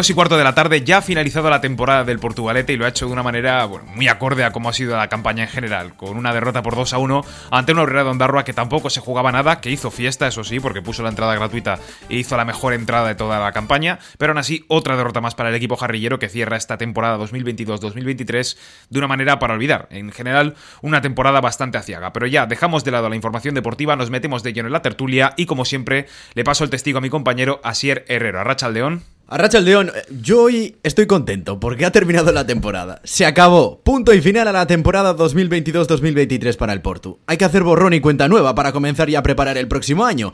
[0.00, 2.86] Dos y cuarto de la tarde ya ha finalizado la temporada del Portugalete y lo
[2.86, 5.94] ha hecho de una manera muy acorde a cómo ha sido la campaña en general,
[5.94, 9.00] con una derrota por 2 a 1 ante una Aurrera de Ondarroa que tampoco se
[9.00, 11.78] jugaba nada, que hizo fiesta, eso sí, porque puso la entrada gratuita
[12.08, 15.34] e hizo la mejor entrada de toda la campaña, pero aún así otra derrota más
[15.34, 18.56] para el equipo jarrillero que cierra esta temporada 2022-2023
[18.88, 19.86] de una manera para olvidar.
[19.90, 24.08] En general, una temporada bastante aciaga, pero ya dejamos de lado la información deportiva, nos
[24.08, 27.10] metemos de lleno en la tertulia y como siempre le paso el testigo a mi
[27.10, 28.40] compañero Asier Herrero.
[28.40, 29.02] Arracha León.
[29.32, 33.00] Arracha León, yo hoy estoy contento porque ha terminado la temporada.
[33.04, 33.80] Se acabó.
[33.80, 37.20] Punto y final a la temporada 2022-2023 para el Portu.
[37.28, 40.32] Hay que hacer borrón y cuenta nueva para comenzar ya a preparar el próximo año.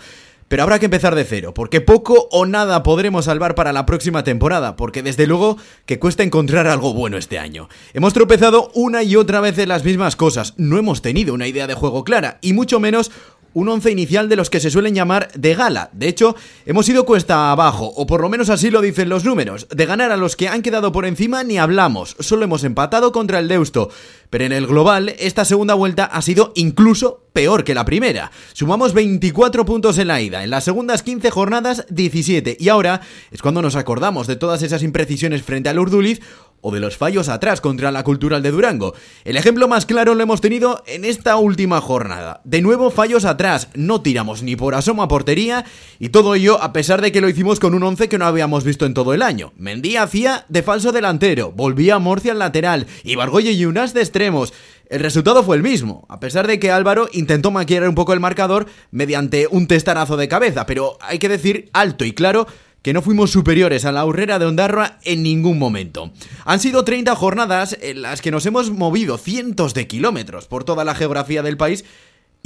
[0.49, 4.23] Pero habrá que empezar de cero, porque poco o nada podremos salvar para la próxima
[4.23, 7.69] temporada, porque desde luego que cuesta encontrar algo bueno este año.
[7.95, 11.67] Hemos tropezado una y otra vez en las mismas cosas, no hemos tenido una idea
[11.67, 13.11] de juego clara, y mucho menos
[13.57, 15.89] un once inicial de los que se suelen llamar de gala.
[15.95, 19.67] De hecho, hemos ido cuesta abajo, o por lo menos así lo dicen los números.
[19.75, 23.39] De ganar a los que han quedado por encima ni hablamos, solo hemos empatado contra
[23.39, 23.89] el Deusto.
[24.29, 28.31] Pero en el global, esta segunda vuelta ha sido incluso peor que la primera.
[28.53, 33.41] Sumamos 24 puntos en la ida, en las segundas 15 jornadas 17, y ahora es
[33.41, 36.21] cuando nos acordamos de todas esas imprecisiones frente al Urduliz
[36.67, 38.93] o de los fallos atrás contra la Cultural de Durango.
[39.23, 42.41] El ejemplo más claro lo hemos tenido en esta última jornada.
[42.43, 45.65] De nuevo fallos atrás, no tiramos ni por asomo a portería
[46.01, 48.65] y todo ello a pesar de que lo hicimos con un 11 que no habíamos
[48.65, 49.53] visto en todo el año.
[49.57, 54.53] Mendía hacía de falso delantero, volvía Morcia al lateral y Bargoye y Unas de extremos.
[54.89, 58.21] El resultado fue el mismo, a pesar de que Álvaro intentó maquillar un poco el
[58.21, 62.47] marcador mediante un testarazo de cabeza, pero hay que decir alto y claro
[62.87, 66.13] que no fuimos superiores a la Urrera de Ondarroa en ningún momento.
[66.45, 70.85] Han sido 30 jornadas en las que nos hemos movido cientos de kilómetros por toda
[70.85, 71.85] la geografía del país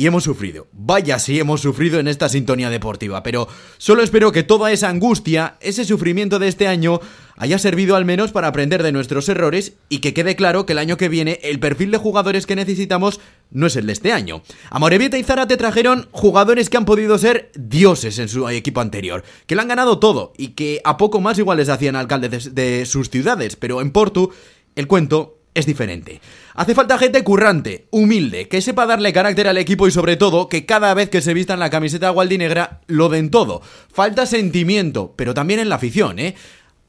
[0.00, 0.66] y hemos sufrido.
[0.72, 5.58] Vaya si hemos sufrido en esta sintonía deportiva, pero solo espero que toda esa angustia,
[5.60, 7.00] ese sufrimiento de este año,
[7.36, 10.78] haya servido al menos para aprender de nuestros errores y que quede claro que el
[10.78, 14.40] año que viene el perfil de jugadores que necesitamos no es el de este año.
[14.70, 19.22] A Morevieta y Zárate trajeron jugadores que han podido ser dioses en su equipo anterior,
[19.44, 22.86] que lo han ganado todo y que a poco más iguales hacían alcaldes de, de
[22.86, 24.32] sus ciudades, pero en Portu
[24.76, 26.20] el cuento es diferente.
[26.54, 30.66] Hace falta gente currante, humilde, que sepa darle carácter al equipo y sobre todo que
[30.66, 33.62] cada vez que se vistan la camiseta gualdinegra lo den todo.
[33.92, 36.34] Falta sentimiento, pero también en la afición, ¿eh?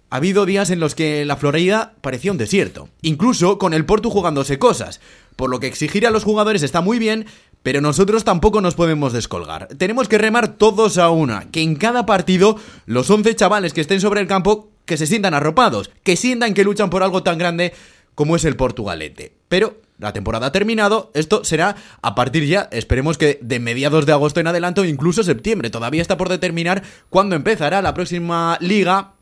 [0.10, 4.10] Ha habido días en los que la Florida parecía un desierto, incluso con el Porto
[4.10, 5.00] jugándose cosas,
[5.38, 7.28] por lo que exigir a los jugadores está muy bien,
[7.64, 9.70] pero nosotros tampoco nos podemos descolgar.
[9.78, 14.02] Tenemos que remar todos a una, que en cada partido los 11 chavales que estén
[14.02, 17.74] sobre el campo que se sientan arropados, que sientan que luchan por algo tan grande
[18.16, 19.34] como es el Portugalete.
[19.48, 24.12] Pero la temporada ha terminado, esto será a partir ya, esperemos que de mediados de
[24.12, 25.70] agosto en adelante o incluso septiembre.
[25.70, 29.14] Todavía está por determinar cuándo empezará la próxima liga.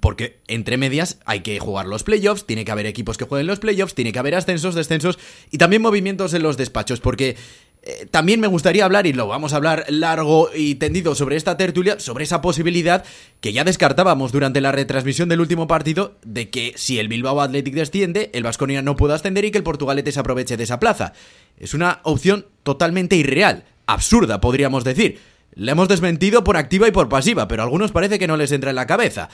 [0.00, 3.58] Porque entre medias hay que jugar los playoffs, tiene que haber equipos que jueguen los
[3.58, 5.18] playoffs, tiene que haber ascensos, descensos
[5.50, 7.00] y también movimientos en los despachos.
[7.00, 7.36] Porque
[7.84, 11.56] eh, también me gustaría hablar, y lo vamos a hablar largo y tendido sobre esta
[11.56, 13.04] tertulia, sobre esa posibilidad
[13.40, 17.74] que ya descartábamos durante la retransmisión del último partido, de que si el Bilbao Athletic
[17.74, 21.12] desciende, el Vasconia no pueda ascender y que el Portugalete se aproveche de esa plaza.
[21.58, 25.18] Es una opción totalmente irreal, absurda, podríamos decir.
[25.54, 28.52] La hemos desmentido por activa y por pasiva, pero a algunos parece que no les
[28.52, 29.28] entra en la cabeza.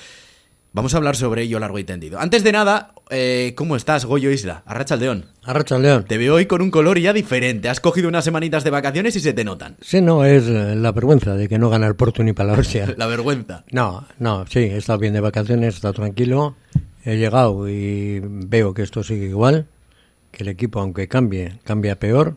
[0.72, 2.20] Vamos a hablar sobre ello largo y tendido.
[2.20, 4.62] Antes de nada, eh, ¿cómo estás, Goyo Isla?
[4.66, 5.24] Arracha el León.
[5.44, 6.04] Arracha el León.
[6.06, 7.70] Te veo hoy con un color ya diferente.
[7.70, 9.76] Has cogido unas semanitas de vacaciones y se te notan.
[9.80, 12.62] Sí, no, es eh, la vergüenza de que no gana el Porto ni para la
[12.96, 13.64] la vergüenza.
[13.70, 16.54] No, no, sí, he estado bien de vacaciones, he estado tranquilo.
[17.04, 19.66] He llegado y veo que esto sigue igual,
[20.32, 22.36] que el equipo, aunque cambie, cambia peor.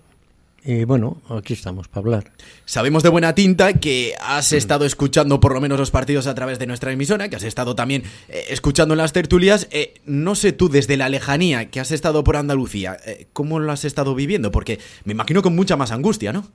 [0.63, 2.31] Y bueno, aquí estamos para hablar.
[2.65, 6.59] Sabemos de buena tinta que has estado escuchando por lo menos los partidos a través
[6.59, 9.67] de nuestra emisora, que has estado también eh, escuchando las tertulias.
[9.71, 13.71] Eh, no sé tú, desde la lejanía que has estado por Andalucía, eh, ¿cómo lo
[13.71, 14.51] has estado viviendo?
[14.51, 16.47] Porque me imagino con mucha más angustia, ¿no?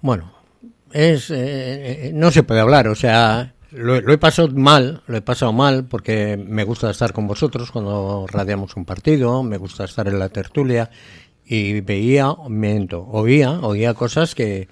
[0.00, 0.32] Bueno,
[0.92, 5.22] es eh, no se puede hablar, o sea, lo, lo, he pasado mal, lo he
[5.22, 10.08] pasado mal porque me gusta estar con vosotros cuando radiamos un partido, me gusta estar
[10.08, 10.90] en la tertulia
[11.46, 14.68] y veía, miento, oía, oía cosas que,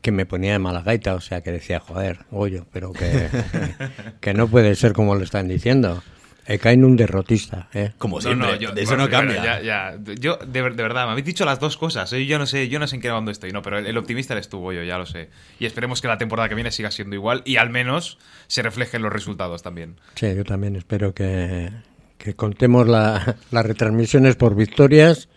[0.00, 3.28] que me ponía de mala gaita, o sea, que decía, joder, Goyo, pero que,
[4.20, 6.02] que no puede ser como lo están diciendo.
[6.46, 7.92] He caído en un derrotista, ¿eh?
[7.96, 9.38] Como siempre, No, no, yo- de eso bueno, no cambia.
[9.40, 10.14] bueno, ya, ya.
[10.20, 12.12] Yo, de, de verdad, me habéis dicho las dos cosas.
[12.12, 12.26] ¿eh?
[12.26, 14.34] Yo no sé, yo no sé en qué bando estoy, no, pero el, el optimista
[14.34, 15.30] eres tú, yo ya lo sé.
[15.58, 19.00] Y esperemos que la temporada que viene siga siendo igual y al menos se reflejen
[19.00, 19.96] los resultados también.
[20.16, 21.70] Sí, yo también espero que,
[22.18, 25.30] que contemos la- las retransmisiones por victorias.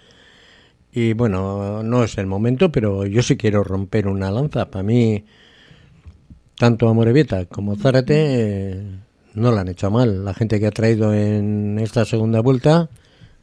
[0.99, 4.71] Y bueno, no es el momento, pero yo sí quiero romper una lanza.
[4.71, 5.25] Para mí,
[6.55, 8.81] tanto Amorebieta como Zárate eh,
[9.35, 10.25] no la han hecho mal.
[10.25, 12.89] La gente que ha traído en esta segunda vuelta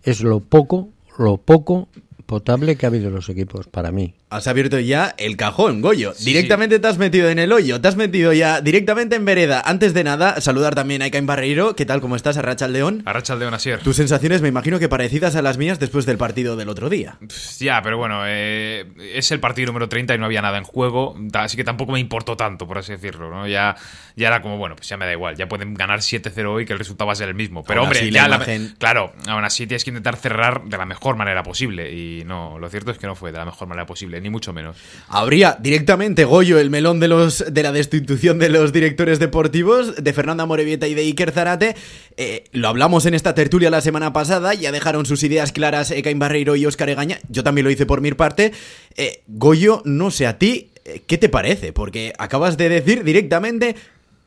[0.03, 1.87] es lo poco, lo poco
[2.27, 4.17] potable que ha habido los equipos para mí.
[4.35, 6.13] Has abierto ya el cajón, Goyo.
[6.19, 9.63] directamente te has metido en el hoyo, te has metido ya directamente en vereda.
[9.65, 11.77] Antes de nada, saludar también a Icain Barreiro.
[11.77, 12.01] ¿Qué tal?
[12.01, 12.37] ¿Cómo estás?
[12.37, 13.03] Arracha León.
[13.05, 16.57] Arracha León, así Tus sensaciones me imagino que parecidas a las mías después del partido
[16.57, 17.17] del otro día.
[17.61, 21.17] Ya, pero bueno, eh, es el partido número 30 y no había nada en juego,
[21.35, 23.31] así que tampoco me importó tanto, por así decirlo.
[23.31, 23.47] ¿no?
[23.47, 23.77] Ya,
[24.17, 26.73] ya era como, bueno, pues ya me da igual, ya pueden ganar 7-0 hoy que
[26.73, 27.63] el resultado va a ser el mismo.
[27.63, 28.45] Pero hombre, ya la
[28.79, 32.69] claro, aún así tienes que intentar cerrar de la mejor manera posible y no, lo
[32.69, 34.77] cierto es que no fue de la mejor manera posible, ni mucho menos.
[35.07, 40.13] Habría directamente Goyo el melón de los de la destitución de los directores deportivos de
[40.15, 41.77] Fernanda Morevieta y de Iker Zarate.
[42.17, 46.19] Eh, lo hablamos en esta tertulia la semana pasada, ya dejaron sus ideas claras Ekain
[46.19, 47.19] Barreiro y Óscar Egaña.
[47.29, 48.53] Yo también lo hice por mi parte.
[48.97, 51.75] Eh, Goyo, no sé a ti, eh, ¿qué te parece?
[51.75, 53.77] Porque acabas de decir directamente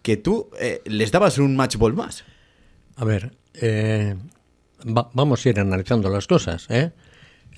[0.03, 0.49] que tú
[0.85, 2.23] les dabas un match ball más.
[2.95, 3.31] A ver,
[4.85, 6.91] vamos a ir analizando las cosas, ¿eh?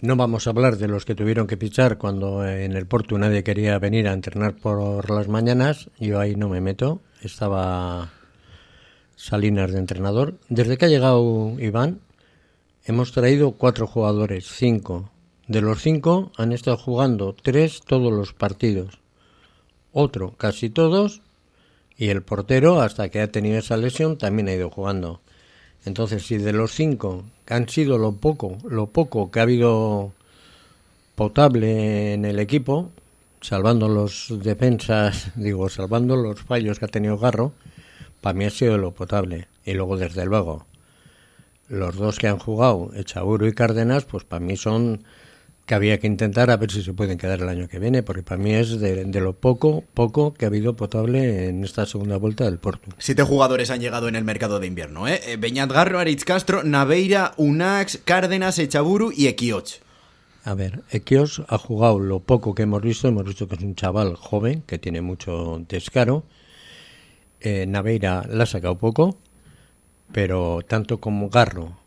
[0.01, 3.43] No vamos a hablar de los que tuvieron que pichar cuando en el Porto nadie
[3.43, 5.89] quería venir a entrenar por las mañanas.
[5.99, 7.01] Yo ahí no me meto.
[7.21, 8.09] Estaba
[9.17, 10.39] Salinas de entrenador.
[10.47, 11.99] Desde que ha llegado Iván,
[12.85, 15.11] hemos traído cuatro jugadores, cinco.
[15.49, 18.99] De los cinco han estado jugando tres todos los partidos.
[19.91, 21.21] Otro casi todos.
[21.97, 25.19] Y el portero, hasta que ha tenido esa lesión, también ha ido jugando.
[25.85, 30.11] Entonces, si de los cinco han sido lo poco, lo poco que ha habido
[31.15, 32.91] potable en el equipo,
[33.41, 37.53] salvando los defensas, digo, salvando los fallos que ha tenido Garro,
[38.21, 39.47] para mí ha sido lo potable.
[39.65, 40.65] Y luego, desde luego,
[41.69, 45.03] los dos que han jugado, Echaburo y Cárdenas, pues para mí son
[45.69, 48.24] que había que intentar a ver si se pueden quedar el año que viene, porque
[48.24, 52.45] para mí es de, lo poco, poco que ha habido potable en esta segunda vuelta
[52.45, 52.89] del Porto.
[52.98, 55.21] Siete jugadores han llegado en el mercado de invierno, ¿eh?
[55.27, 59.74] eh Beñat Garro, Aritz Castro, Naveira, Unax, Cárdenas, Echaburu y Equioch.
[60.44, 63.75] A ver, Equioch ha jugado lo poco que hemos visto, hemos visto que es un
[63.75, 66.24] chaval joven, que tiene mucho descaro.
[67.42, 69.19] Eh, Naveira la ha sacado poco,
[70.12, 71.77] pero tanto como Garro,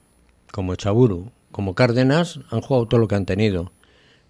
[0.53, 3.71] como Echaburu, como Cárdenas han jugado todo lo que han tenido.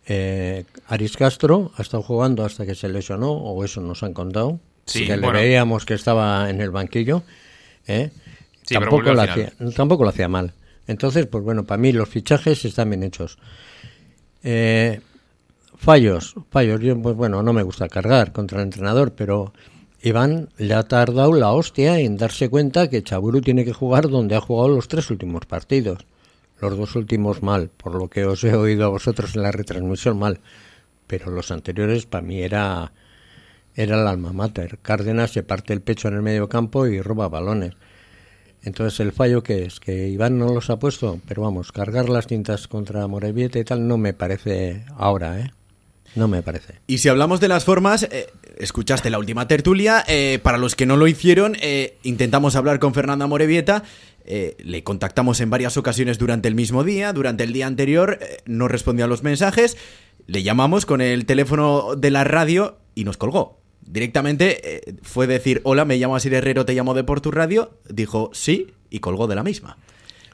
[0.07, 4.61] Eh, Aris Castro ha estado jugando hasta que se lesionó, o eso nos han contado.
[4.85, 7.23] Sí, que le veíamos que estaba en el banquillo.
[7.87, 8.11] ¿eh?
[8.69, 10.53] tampoco, lo hacía, tampoco lo hacía mal.
[10.89, 13.39] Entonces, pues bueno, para mí los fichajes están bien hechos.
[14.43, 15.01] Eh,
[15.77, 16.81] fallos, fallos.
[16.81, 19.53] Yo, pues bueno, no me gusta cargar contra el entrenador, pero
[20.03, 24.35] Iván le ha tardado la hostia en darse cuenta que Chaburu tiene que jugar donde
[24.35, 26.05] ha jugado los tres últimos partidos
[26.62, 30.19] los dos últimos mal, por lo que os he oído a vosotros en la retransmisión
[30.19, 30.41] mal,
[31.06, 32.93] pero los anteriores para mí era
[33.75, 34.79] era el alma mater.
[34.82, 37.75] Cárdenas se parte el pecho en el medio campo y roba balones.
[38.62, 42.26] Entonces el fallo que es que Iván no los ha puesto, pero vamos, cargar las
[42.26, 45.50] tintas contra Morevieta y tal no me parece ahora, ¿eh?
[46.15, 46.75] No me parece.
[46.87, 48.26] Y si hablamos de las formas, eh,
[48.58, 50.05] escuchaste la última tertulia.
[50.06, 53.82] Eh, para los que no lo hicieron, eh, intentamos hablar con Fernanda Morevieta
[54.25, 58.39] eh, le contactamos en varias ocasiones durante el mismo día, durante el día anterior, eh,
[58.46, 59.77] no respondió a los mensajes,
[60.27, 63.61] le llamamos con el teléfono de la radio y nos colgó.
[63.81, 67.73] Directamente eh, fue decir, hola, me llamo Asir Herrero, te llamo de por tu radio,
[67.89, 69.77] dijo sí y colgó de la misma.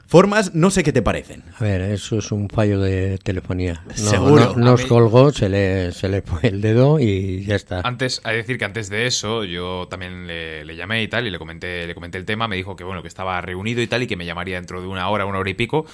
[0.09, 1.43] Formas, no sé qué te parecen.
[1.59, 3.83] A ver, eso es un fallo de telefonía.
[3.93, 4.55] Seguro.
[4.57, 7.81] nos colgó, se le, se le fue el dedo y ya está.
[7.81, 11.29] Antes, hay que decir que antes de eso, yo también le, llamé y tal, y
[11.29, 14.01] le comenté, le comenté el tema, me dijo que bueno, que estaba reunido y tal,
[14.01, 15.85] y que me llamaría dentro de una hora, una hora y pico.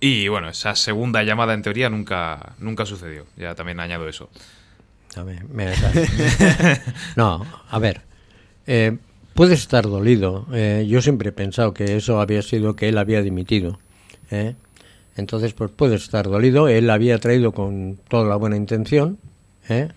[0.00, 3.26] Y bueno, esa segunda llamada en teoría nunca, nunca sucedió.
[3.36, 4.30] Ya también añado eso.
[5.14, 5.72] A ver, me...
[7.14, 8.00] no, a ver.
[8.66, 8.98] Eh,
[9.40, 10.44] puedes estar dolido.
[10.52, 13.78] Eh, yo siempre he pensado que eso había sido que él había dimitido.
[14.30, 14.54] ¿eh?
[15.16, 16.68] Entonces, pues puedes estar dolido.
[16.68, 19.16] Él había traído con toda la buena intención.
[19.70, 19.88] ¿eh?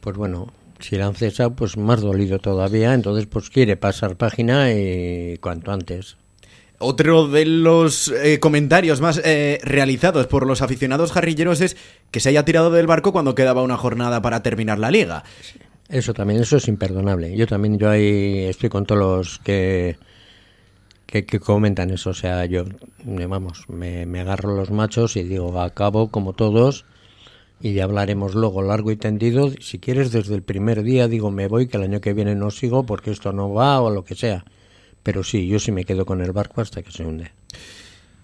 [0.00, 2.94] Pues bueno, si la han cesado, pues más dolido todavía.
[2.94, 6.16] Entonces, pues quiere pasar página y cuanto antes.
[6.78, 8.10] Otro de los
[8.40, 9.20] comentarios más
[9.62, 11.76] realizados por los aficionados jarrilleros es
[12.10, 15.24] que se haya tirado del barco cuando quedaba una jornada para terminar la liga.
[15.88, 17.36] Eso también, eso es imperdonable.
[17.36, 19.96] Yo también, yo ahí estoy con todos los que,
[21.06, 22.10] que, comentan eso.
[22.10, 22.64] O sea, yo,
[23.04, 26.84] vamos, me, agarro los machos y digo, acabo como todos
[27.60, 29.52] y hablaremos luego largo y tendido.
[29.60, 32.50] Si quieres, desde el primer día digo, me voy, que el año que viene no
[32.50, 34.44] sigo porque esto no va o lo que sea.
[35.04, 37.30] Pero sí, yo sí me quedo con el barco hasta que se hunde.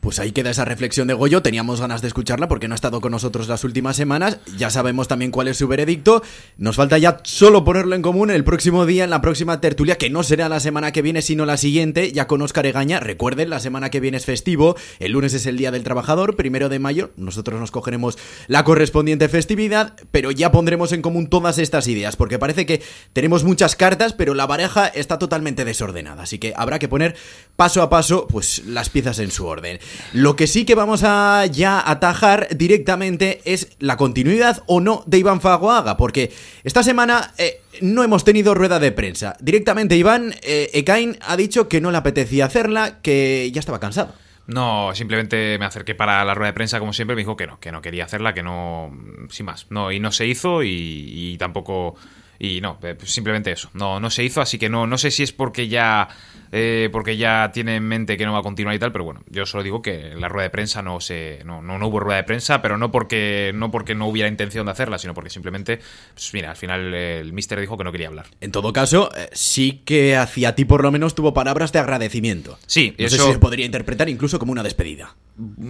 [0.02, 1.42] Pues ahí queda esa reflexión de Goyo.
[1.42, 4.40] Teníamos ganas de escucharla porque no ha estado con nosotros las últimas semanas.
[4.59, 6.25] Ya sabemos también cuál es su veredicto.
[6.59, 10.11] Nos falta ya solo ponerlo en común el próximo día, en la próxima tertulia, que
[10.11, 12.99] no será la semana que viene, sino la siguiente, ya con Oscar Egaña.
[12.99, 14.75] Recuerden, la semana que viene es festivo.
[14.99, 17.12] El lunes es el Día del Trabajador, primero de mayo.
[17.16, 18.18] Nosotros nos cogeremos
[18.49, 22.82] la correspondiente festividad, pero ya pondremos en común todas estas ideas, porque parece que
[23.12, 26.25] tenemos muchas cartas, pero la pareja está totalmente desordenada.
[26.25, 27.14] Así que habrá que poner
[27.54, 29.78] paso a paso, pues, las piezas en su orden.
[30.12, 35.18] Lo que sí que vamos a ya atajar directamente es la continuidad o no de
[35.18, 36.32] Iván Fagoaga, porque
[36.64, 39.37] esta semana eh, no hemos tenido rueda de prensa.
[39.40, 44.14] Directamente Iván eh, Ekain ha dicho que no le apetecía hacerla, que ya estaba cansado.
[44.46, 47.61] No, simplemente me acerqué para la rueda de prensa, como siempre, me dijo que no,
[47.61, 48.90] que no quería hacerla, que no,
[49.30, 49.66] sin más.
[49.70, 51.96] No, y no se hizo y, y tampoco...
[52.38, 53.70] Y no, eh, simplemente eso.
[53.72, 56.08] No, no se hizo, así que no, no sé si es porque ya
[56.52, 59.23] eh, porque ya tiene en mente que no va a continuar y tal, pero bueno,
[59.30, 62.25] yo solo digo que la rueda de prensa no se no, no, hubo rueda de
[62.25, 65.80] prensa, pero no porque no porque no hubiera intención de hacerla, sino porque simplemente,
[66.12, 68.26] pues mira, al final el mister dijo que no quería hablar.
[68.42, 72.59] En todo caso, eh, sí que hacia ti por lo menos tuvo palabras de agradecimiento.
[72.66, 75.16] Sí, eso sé se podría interpretar incluso como una despedida.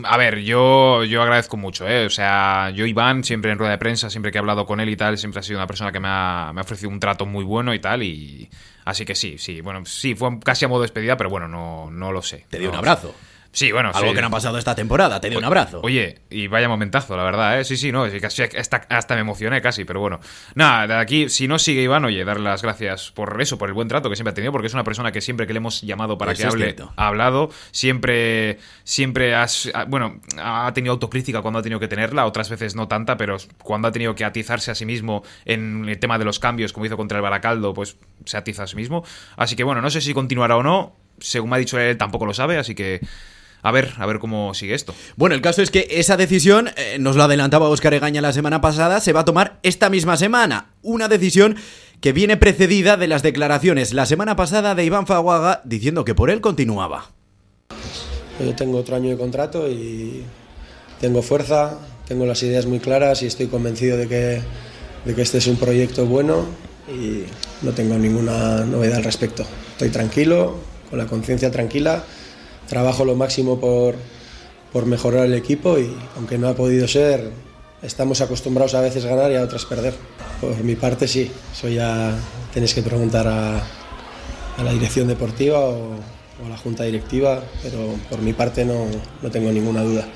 [0.05, 2.07] A ver, yo, yo agradezco mucho, ¿eh?
[2.07, 4.89] O sea, yo Iván, siempre en rueda de prensa, siempre que he hablado con él
[4.89, 7.27] y tal, siempre ha sido una persona que me ha, me ha ofrecido un trato
[7.27, 8.51] muy bueno y tal, y
[8.85, 11.91] Así que sí, sí, bueno, sí, fue casi a modo de despedida, pero bueno, no,
[11.91, 12.47] no lo sé.
[12.49, 13.15] Te dio un abrazo.
[13.55, 15.81] Sí, bueno, Algo que no ha pasado esta temporada, te dio un abrazo.
[15.83, 17.65] Oye, y vaya momentazo, la verdad, ¿eh?
[17.65, 20.21] Sí, sí, no, casi hasta, hasta, me emocioné casi, pero bueno.
[20.55, 23.75] Nada, de aquí, si no sigue Iván, oye, darle las gracias por eso, por el
[23.75, 25.83] buen trato que siempre ha tenido, porque es una persona que siempre que le hemos
[25.83, 31.63] llamado para que hable, ha hablado, siempre, siempre has, bueno, ha tenido autocrítica cuando ha
[31.63, 34.87] tenido que tenerla, otras veces no tanta, pero cuando ha tenido que atizarse a sí
[34.87, 38.63] mismo en el tema de los cambios, como hizo contra el Baracaldo, pues se atiza
[38.63, 39.05] a sí mismo.
[39.37, 42.25] Así que bueno, no sé si continuará o no, según me ha dicho él, tampoco
[42.25, 43.01] lo sabe, así que
[43.63, 44.95] a ver, a ver cómo sigue esto.
[45.17, 48.61] Bueno, el caso es que esa decisión, eh, nos lo adelantaba Oscar Egaña la semana
[48.61, 50.73] pasada, se va a tomar esta misma semana.
[50.83, 51.57] Una decisión
[52.01, 56.31] que viene precedida de las declaraciones la semana pasada de Iván Faguaga diciendo que por
[56.31, 57.11] él continuaba.
[58.41, 60.25] Yo tengo otro año de contrato y
[61.01, 61.79] tengo fuerza,
[62.09, 64.43] tengo las ideas muy claras y estoy convencido de que,
[65.05, 66.47] de que este es un proyecto bueno
[66.89, 67.23] y
[67.65, 69.45] no tengo ninguna novedad al respecto.
[69.71, 70.59] Estoy tranquilo,
[70.91, 72.05] con la conciencia tranquila
[72.69, 73.95] trabajo lo máximo por,
[74.73, 77.31] por mejorar el equipo y aunque no ha podido ser,
[77.83, 79.95] estamos acostumbrados a veces ganar y a otras perder.
[80.41, 82.17] Por mi parte sí, eso ya
[82.53, 85.95] tenéis que preguntar a, a la dirección deportiva o,
[86.43, 88.87] o, a la junta directiva, pero por mi parte no,
[89.23, 90.07] no tengo ninguna duda.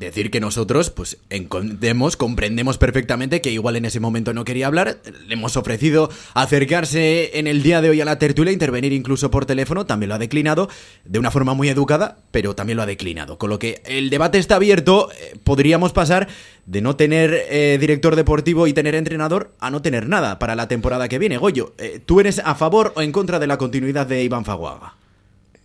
[0.00, 4.96] Decir que nosotros, pues, entendemos, comprendemos perfectamente que igual en ese momento no quería hablar.
[5.26, 9.44] Le hemos ofrecido acercarse en el día de hoy a la tertulia, intervenir incluso por
[9.44, 9.84] teléfono.
[9.84, 10.70] También lo ha declinado
[11.04, 13.36] de una forma muy educada, pero también lo ha declinado.
[13.36, 15.10] Con lo que el debate está abierto.
[15.12, 16.28] Eh, podríamos pasar
[16.64, 20.66] de no tener eh, director deportivo y tener entrenador a no tener nada para la
[20.66, 21.36] temporada que viene.
[21.36, 24.94] Goyo, eh, ¿tú eres a favor o en contra de la continuidad de Iván Faguaga?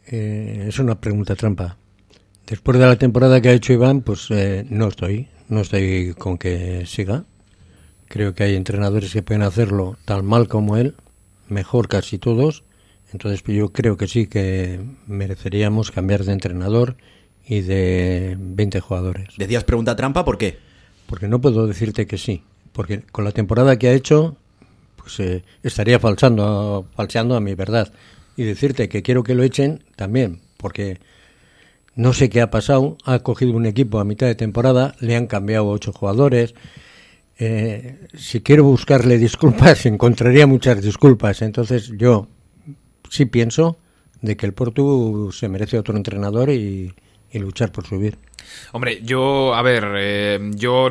[0.07, 1.77] es una pregunta trampa.
[2.47, 6.37] Después de la temporada que ha hecho Iván, pues eh, no estoy, no estoy con
[6.37, 7.25] que siga.
[8.07, 10.95] Creo que hay entrenadores que pueden hacerlo tan mal como él,
[11.47, 12.63] mejor casi todos.
[13.11, 16.97] Entonces pues, yo creo que sí que mereceríamos cambiar de entrenador
[17.47, 19.29] y de 20 jugadores.
[19.37, 20.59] Decías pregunta trampa, ¿por qué?
[21.07, 22.43] Porque no puedo decirte que sí.
[22.73, 24.37] Porque con la temporada que ha hecho,
[24.97, 27.91] pues eh, estaría falsando, falseando a mi verdad.
[28.37, 30.99] Y decirte que quiero que lo echen también, porque
[31.95, 32.97] no sé qué ha pasado.
[33.05, 36.53] Ha cogido un equipo a mitad de temporada, le han cambiado ocho jugadores.
[37.37, 41.41] Eh, si quiero buscarle disculpas, encontraría muchas disculpas.
[41.41, 42.27] Entonces yo
[43.09, 43.77] sí pienso
[44.21, 46.93] de que el Porto se merece otro entrenador y,
[47.33, 48.17] luchar por subir.
[48.71, 50.89] Hombre, yo, a ver, eh, yo,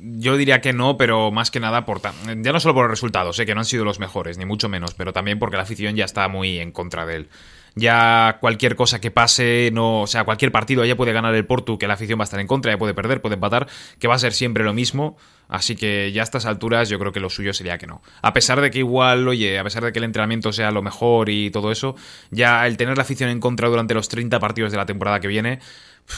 [0.00, 3.36] yo diría que no, pero más que nada por ya no solo por los resultados,
[3.36, 5.94] sé que no han sido los mejores, ni mucho menos, pero también porque la afición
[5.94, 7.28] ya está muy en contra de él
[7.74, 11.78] ya cualquier cosa que pase, no, o sea, cualquier partido ya puede ganar el Porto,
[11.78, 14.14] que la afición va a estar en contra, ya puede perder, puede empatar, que va
[14.14, 15.16] a ser siempre lo mismo.
[15.48, 18.00] Así que ya a estas alturas yo creo que lo suyo sería que no.
[18.22, 21.28] A pesar de que igual, oye, a pesar de que el entrenamiento sea lo mejor
[21.28, 21.94] y todo eso,
[22.30, 25.28] ya el tener la afición en contra durante los 30 partidos de la temporada que
[25.28, 25.58] viene,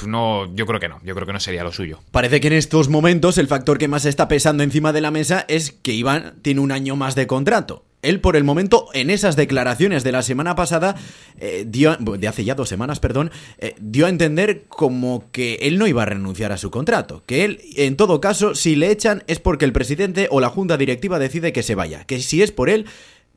[0.07, 2.01] no, yo creo que no, yo creo que no sería lo suyo.
[2.11, 5.45] Parece que en estos momentos el factor que más está pesando encima de la mesa
[5.49, 7.85] es que Iván tiene un año más de contrato.
[8.03, 10.95] Él, por el momento, en esas declaraciones de la semana pasada,
[11.39, 15.79] eh, dio, de hace ya dos semanas, perdón, eh, dio a entender como que él
[15.79, 17.23] no iba a renunciar a su contrato.
[17.25, 20.77] Que él, en todo caso, si le echan es porque el presidente o la junta
[20.77, 22.05] directiva decide que se vaya.
[22.05, 22.85] Que si es por él,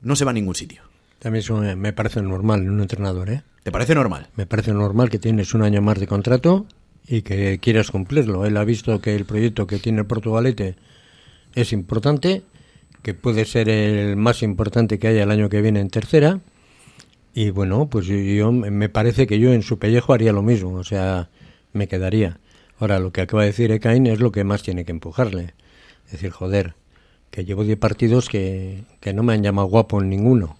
[0.01, 0.81] no se va a ningún sitio.
[1.19, 3.43] También eso me parece normal en un entrenador, ¿eh?
[3.67, 4.29] ¿Te parece normal?
[4.37, 6.67] Me parece normal que tienes un año más de contrato
[7.05, 8.45] y que quieras cumplirlo.
[8.45, 10.77] Él ha visto que el proyecto que tiene el Portugalete
[11.53, 12.43] es importante,
[13.01, 16.39] que puede ser el más importante que haya el año que viene en tercera.
[17.33, 20.85] Y bueno, pues yo, me parece que yo en su pellejo haría lo mismo, o
[20.85, 21.27] sea,
[21.73, 22.39] me quedaría.
[22.79, 25.55] Ahora, lo que acaba de decir Ekain es lo que más tiene que empujarle.
[26.05, 26.75] Es decir, joder,
[27.31, 30.55] que llevo 10 partidos que, que no me han llamado guapo en ninguno.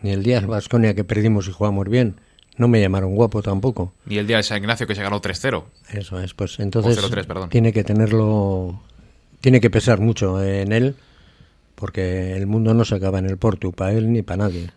[0.00, 2.16] Ni el día Vasconia que perdimos y jugamos bien
[2.56, 3.92] no me llamaron guapo tampoco.
[4.06, 5.64] Ni el día de San Ignacio que se ganó 3-0.
[5.90, 6.98] Eso es, pues entonces
[7.50, 8.80] tiene que tenerlo,
[9.40, 10.96] tiene que pesar mucho en él,
[11.74, 14.70] porque el mundo no se acaba en el Porto, para él ni para nadie.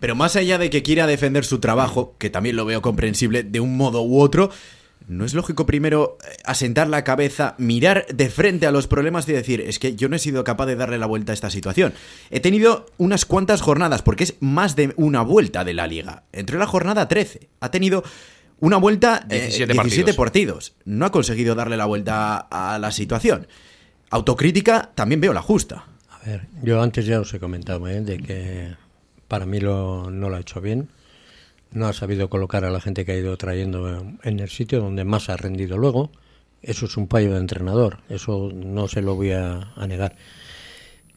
[0.00, 3.60] Pero más allá de que quiera defender su trabajo, que también lo veo comprensible de
[3.60, 4.50] un modo u otro,
[5.10, 9.32] ¿No es lógico primero eh, asentar la cabeza, mirar de frente a los problemas y
[9.32, 11.92] decir, es que yo no he sido capaz de darle la vuelta a esta situación?
[12.30, 16.22] He tenido unas cuantas jornadas, porque es más de una vuelta de la liga.
[16.30, 17.48] Entró en la jornada 13.
[17.58, 18.04] Ha tenido
[18.60, 20.74] una vuelta, 17, eh, partidos.
[20.84, 23.48] No ha conseguido darle la vuelta a la situación.
[24.10, 25.86] Autocrítica también veo la justa.
[26.08, 28.00] A ver, yo antes ya os he comentado ¿eh?
[28.00, 28.76] de que
[29.26, 30.88] para mí lo, no lo ha hecho bien
[31.72, 35.04] no ha sabido colocar a la gente que ha ido trayendo en el sitio donde
[35.04, 36.10] más ha rendido luego.
[36.62, 40.16] Eso es un payo de entrenador, eso no se lo voy a, negar.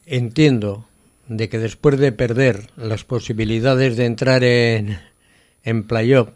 [0.06, 0.86] Entiendo
[1.28, 4.98] de que después de perder las posibilidades de entrar en,
[5.62, 6.30] en playoff,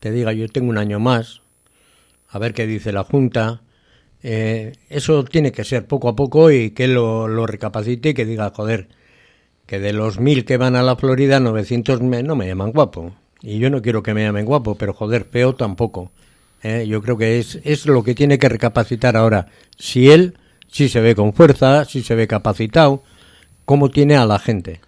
[0.00, 1.42] te diga yo tengo un año más,
[2.30, 3.60] a ver qué dice la Junta,
[4.22, 8.24] eh, eso tiene que ser poco a poco y que lo, lo recapacite y que
[8.24, 8.88] diga, joder,
[9.66, 13.14] que de los mil que van a la Florida, 900 no me llaman guapo.
[13.42, 16.10] Y yo no quiero que me llamen guapo, pero joder, feo tampoco.
[16.62, 16.86] ¿eh?
[16.88, 19.46] Yo creo que es, es lo que tiene que recapacitar ahora.
[19.76, 20.34] Si él
[20.70, 23.02] si se ve con fuerza, si se ve capacitado,
[23.64, 24.80] cómo tiene a la gente.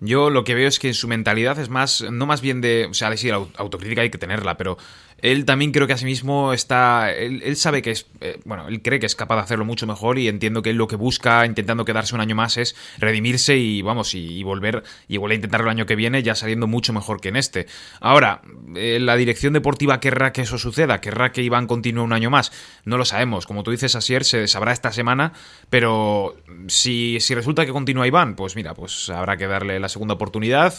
[0.00, 2.94] Yo lo que veo es que su mentalidad es más, no más bien de, o
[2.94, 4.78] sea, sí, la autocrítica hay que tenerla, pero
[5.20, 7.12] él también creo que asimismo está.
[7.12, 8.06] Él, sabe que es.
[8.20, 10.76] Eh, bueno, él cree que es capaz de hacerlo mucho mejor y entiendo que él
[10.76, 14.84] lo que busca, intentando quedarse un año más, es redimirse y, vamos, y, volver.
[15.08, 17.66] Y volver a intentarlo el año que viene, ya saliendo mucho mejor que en este.
[18.00, 18.42] Ahora,
[18.76, 22.52] eh, la dirección deportiva querrá que eso suceda, querrá que Iván continúe un año más.
[22.84, 23.44] No lo sabemos.
[23.44, 25.32] Como tú dices, Asier, se sabrá esta semana,
[25.68, 26.36] pero
[26.68, 30.74] si, si resulta que continúa Iván, pues mira, pues habrá que darle la segunda oportunidad.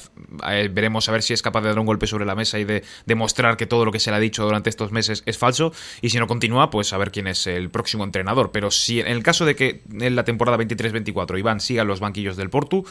[0.50, 2.64] Eh, veremos a ver si es capaz de dar un golpe sobre la mesa y
[2.64, 5.74] de demostrar que todo lo que se le ha dicho durante estos meses es falso
[6.02, 8.52] y si no continúa, pues a ver quién es el próximo entrenador.
[8.52, 12.38] Pero si en el caso de que en la temporada 23-24 Iván siga los banquillos
[12.38, 12.86] del Portu,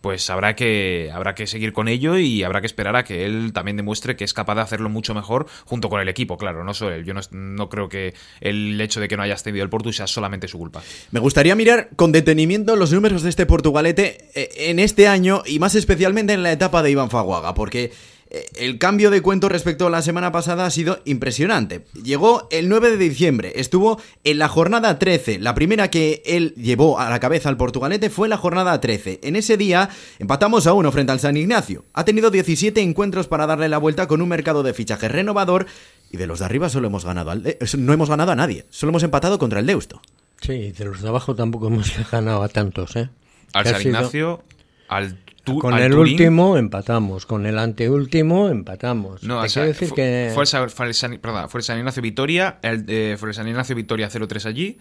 [0.00, 3.52] pues habrá que, habrá que seguir con ello y habrá que esperar a que él
[3.52, 6.74] también demuestre que es capaz de hacerlo mucho mejor junto con el equipo, claro, no
[6.74, 7.04] solo él.
[7.04, 10.48] Yo no, creo que el hecho de que no haya tenido el Portu sea solamente
[10.48, 10.82] su culpa.
[11.10, 15.58] Me gustaría mirar con detenimiento los números de este Portugalete eh, en este año y
[15.58, 17.92] más especialmente en la etapa de Iván Faguaga, porque
[18.30, 21.84] el cambio de cuento respecto a la semana pasada ha sido impresionante.
[22.02, 25.38] Llegó el 9 de diciembre, estuvo en la jornada 13.
[25.38, 29.20] La primera que él llevó a la cabeza al Portugalete fue la jornada 13.
[29.22, 31.84] En ese día empatamos a uno frente al San Ignacio.
[31.92, 35.66] Ha tenido 17 encuentros para darle la vuelta con un mercado de fichaje renovador
[36.10, 37.42] y de los de arriba solo hemos ganado al
[37.78, 40.00] no hemos ganado a nadie, solo hemos empatado contra el Deusto.
[40.40, 43.08] Sí, de los de abajo tampoco hemos ganado a tantos, ¿eh?
[43.52, 44.42] Al San Ignacio,
[44.88, 45.18] al
[45.60, 49.22] con el último empatamos, con el anteúltimo empatamos.
[49.22, 50.30] No, o sea, decir que...
[50.34, 54.78] fue, el, fue, San Ignacio Vitoria, el, eh, fue el San Ignacio Vitoria 0-3 allí.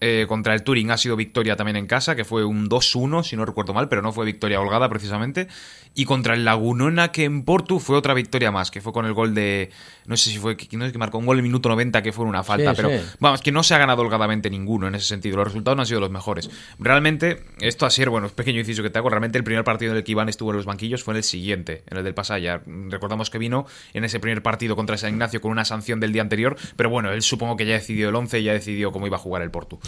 [0.00, 3.36] Eh, contra el Turing ha sido victoria también en casa, que fue un 2-1, si
[3.36, 5.46] no recuerdo mal, pero no fue victoria holgada precisamente.
[5.94, 9.12] Y contra el Lagunona, que en Portu fue otra victoria más, que fue con el
[9.12, 9.70] gol de.
[10.06, 10.56] No sé si fue.
[10.72, 13.42] No es que marcó un gol en minuto 90, que fue una falta, pero vamos,
[13.42, 15.36] que no se ha ganado holgadamente ninguno en ese sentido.
[15.36, 16.48] Los resultados no han sido los mejores.
[16.78, 19.10] Realmente, esto ha sido, bueno, es pequeño inciso que te hago.
[19.10, 21.24] Realmente, el primer partido en el que Iván estuvo en los banquillos fue en el
[21.24, 22.62] siguiente, en el del Pasaya.
[22.88, 26.22] Recordamos que vino en ese primer partido contra San Ignacio con una sanción del día
[26.22, 29.16] anterior, pero bueno, él supongo que ya decidió el 11 y ya decidió cómo iba
[29.16, 29.80] a jugar el Portu.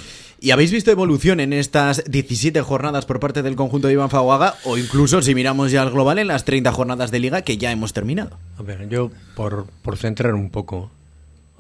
[0.43, 4.57] ¿Y habéis visto evolución en estas 17 jornadas por parte del conjunto de Iván Faguaga?
[4.65, 7.71] O incluso, si miramos ya al global, en las 30 jornadas de liga que ya
[7.71, 8.39] hemos terminado.
[8.59, 10.91] A ver, yo por, centrar un poco.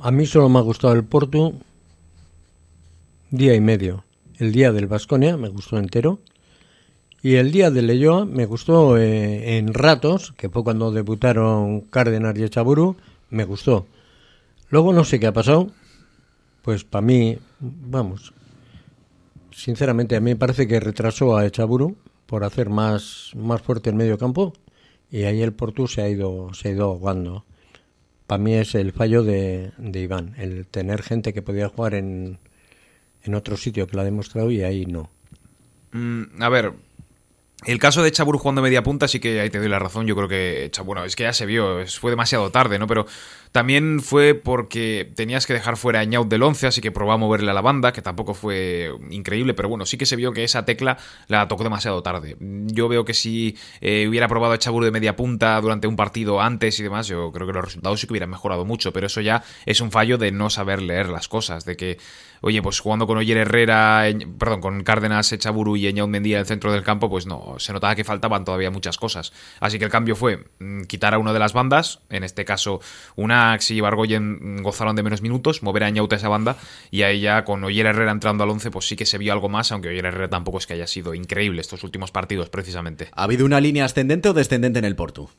[0.01, 1.53] A mí solo me ha gustado el Porto
[3.31, 4.03] día y medio.
[4.39, 6.19] El día del Vasconia me gustó entero.
[7.23, 12.37] Y el día de Leyoa me gustó eh, en ratos, que fue cuando debutaron Cárdenas
[12.37, 12.97] y Echaburu,
[13.31, 13.87] me gustó.
[14.71, 15.71] Luego no sé qué ha pasado.
[16.62, 18.33] Pues para mí, vamos,
[19.51, 21.96] sinceramente a mí me parece que retrasó a Echaburu
[22.27, 24.53] por hacer más, más fuerte el medio campo
[25.11, 27.44] y ahí el Portu se ha ido, se ha ido ahogando.
[28.27, 32.38] Para mí es el fallo de, de Iván, el tener gente que podía jugar en,
[33.22, 35.11] en otro sitio que lo ha demostrado y ahí no.
[35.92, 36.72] Mm, a ver,
[37.64, 40.07] El caso de Chaburu jugando media punta, sí que ahí te doy la razón.
[40.07, 42.88] Yo creo que, bueno, es que ya se vio, fue demasiado tarde, ¿no?
[42.88, 43.07] Pero
[43.53, 47.18] también fue porque tenías que dejar fuera a Ñaut del 11, así que probó a
[47.18, 50.42] moverle a la banda, que tampoco fue increíble, pero bueno, sí que se vio que
[50.42, 50.98] esa tecla
[51.29, 52.37] la tocó demasiado tarde.
[52.40, 56.40] Yo veo que si eh, hubiera probado a Chaburu de media punta durante un partido
[56.40, 59.20] antes y demás, yo creo que los resultados sí que hubieran mejorado mucho, pero eso
[59.20, 61.98] ya es un fallo de no saber leer las cosas, de que,
[62.43, 64.05] oye, pues jugando con Oyer Herrera,
[64.39, 67.73] perdón, con Cárdenas, Echaburu y Ñaut Mendía en el centro del campo, pues no, se
[67.73, 69.33] notaba que faltaban todavía muchas cosas.
[69.61, 72.81] Así que el cambio fue mm, quitar a una de las bandas, en este caso
[73.17, 76.57] una y Bargoyen gozaron de menos minutos, mover a Ñauta esa banda
[76.91, 79.49] y ahí ya con Oyer Herrera entrando al 11 pues sí que se vio algo
[79.49, 83.09] más, aunque Oyer Herrera tampoco es que haya sido increíble estos últimos partidos precisamente.
[83.15, 85.31] ¿Ha habido una línea ascendente o descendente en el Porto?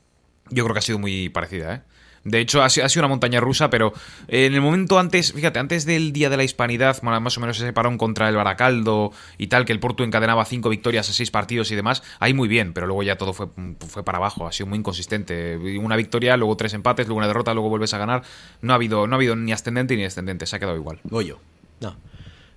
[0.49, 1.81] Yo creo que ha sido muy parecida, ¿eh?
[2.23, 3.91] De hecho, ha sido una montaña rusa, pero
[4.29, 7.73] en el momento antes, fíjate, antes del Día de la Hispanidad, más o menos ese
[7.73, 11.71] parón contra el Baracaldo y tal, que el Porto encadenaba cinco victorias a seis partidos
[11.71, 13.47] y demás, ahí muy bien, pero luego ya todo fue,
[13.85, 15.57] fue para abajo, ha sido muy inconsistente.
[15.77, 18.23] Una victoria, luego tres empates, luego una derrota, luego vuelves a ganar.
[18.61, 20.99] No ha habido, no ha habido ni ascendente ni descendente, se ha quedado igual.
[21.03, 21.39] Goyo.
[21.81, 21.97] No,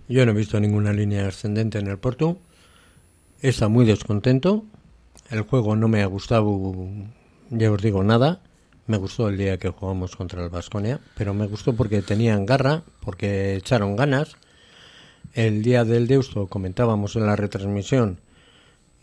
[0.08, 2.38] yo no he visto ninguna línea ascendente en el Porto.
[3.40, 4.64] Está muy descontento.
[5.28, 6.86] El juego no me ha gustado,
[7.50, 8.40] ya os digo, nada.
[8.86, 12.84] Me gustó el día que jugamos contra el Vasconia, pero me gustó porque tenían garra,
[13.00, 14.36] porque echaron ganas.
[15.34, 18.20] El día del Deusto, comentábamos en la retransmisión,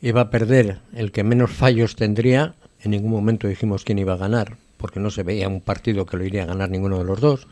[0.02, 2.56] iba a perder el que menos fallos tendría.
[2.80, 6.16] En ningún momento dijimos quién iba a ganar, porque no se veía un partido que
[6.16, 7.48] lo iría a ganar ninguno de los dos.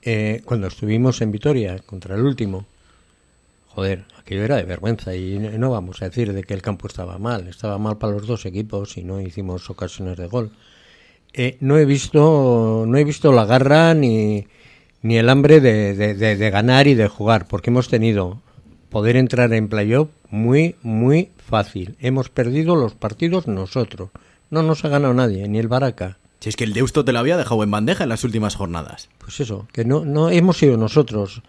[0.00, 2.64] Eh, cuando estuvimos en Vitoria contra el último,
[3.68, 7.18] joder, aquello era de vergüenza y no vamos a decir de que el campo estaba
[7.18, 10.50] mal, estaba mal para los dos equipos y no hicimos ocasiones de gol.
[11.34, 14.46] Eh, no he visto no he visto la garra ni,
[15.02, 18.40] ni el hambre de, de, ganar y de jugar, porque hemos tenido
[18.90, 21.96] poder entrar en playoff muy, muy fácil.
[22.00, 24.10] Hemos perdido los partidos nosotros.
[24.50, 26.18] No nos ha ganado nadie, ni el Baraca.
[26.40, 29.08] Si es que el Deusto te lo había dejado en bandeja en las últimas jornadas.
[29.18, 31.42] Pues eso, que no, no hemos sido nosotros.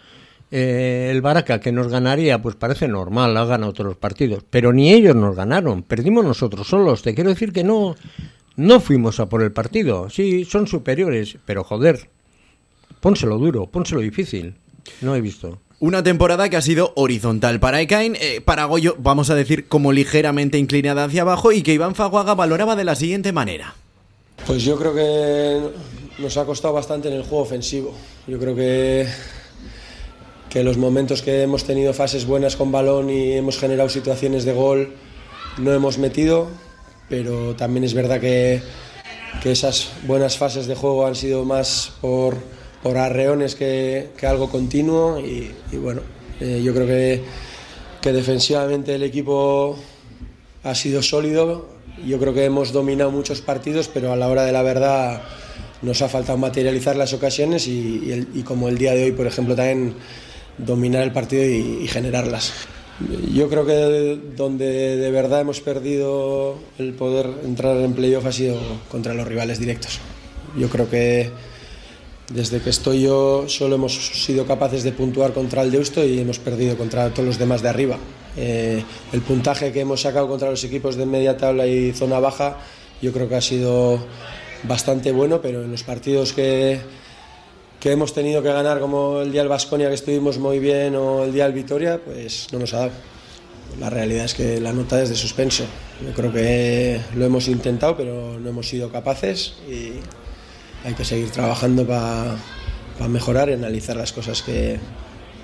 [0.52, 4.44] Eh, el Baraca que nos ganaría, pues parece normal, ha ganado todos los partidos.
[4.50, 7.02] Pero ni ellos nos ganaron, perdimos nosotros solos.
[7.02, 7.96] Te quiero decir que no,
[8.56, 10.10] no fuimos a por el partido.
[10.10, 12.10] Sí, son superiores, pero joder,
[13.00, 14.56] pónselo duro, pónselo difícil.
[15.02, 15.60] No he visto.
[15.80, 19.92] Una temporada que ha sido horizontal para Ekain, eh, para Goyo, vamos a decir, como
[19.92, 23.76] ligeramente inclinada hacia abajo y que Iván Faguaga valoraba de la siguiente manera.
[24.46, 27.94] Pues yo creo que nos ha costado bastante en el juego ofensivo.
[28.28, 29.08] Yo creo que,
[30.50, 34.54] que los momentos que hemos tenido fases buenas con balón y hemos generado situaciones de
[34.54, 34.94] gol,
[35.58, 36.50] no hemos metido
[37.10, 38.62] pero también es verdad que,
[39.42, 42.38] que esas buenas fases de juego han sido más por,
[42.82, 46.02] por arreones que, que algo continuo y, bueno,
[46.40, 47.24] eh, yo creo que,
[48.02, 49.78] que defensivamente el equipo
[50.64, 51.70] ha sido sólido,
[52.06, 55.22] yo creo que hemos dominado muchos partidos, pero a la hora de la verdad
[55.82, 59.56] nos ha faltado materializar las ocasiones y, y, como el día de hoy, por ejemplo,
[59.56, 59.96] también
[60.58, 62.54] dominar el partido y generarlas.
[63.34, 68.58] Yo creo que donde de verdad hemos perdido el poder entrar en playoff ha sido
[68.90, 70.00] contra los rivales directos.
[70.58, 71.32] Yo creo que
[72.30, 76.40] desde que estoy yo solo hemos sido capaces de puntuar contra el Deusto y hemos
[76.40, 77.98] perdido contra todos los demás de arriba.
[78.38, 82.58] Eh, el puntaje que hemos sacado contra los equipos de media tabla y zona baja
[83.02, 84.00] yo creo que ha sido
[84.64, 86.80] bastante bueno, pero en los partidos que,
[87.84, 91.26] que hemos tenido que ganar como el día del Vasconia que estuvimos muy bien o
[91.26, 92.92] el día del Vitoria, pues no nos ha dado.
[93.78, 95.66] La realidad es que la nota es de suspenso.
[96.02, 99.96] Yo creo que lo hemos intentado, pero no hemos sido capaces y
[100.88, 102.38] hay que seguir trabajando para
[103.10, 104.80] mejorar y analizar las cosas que,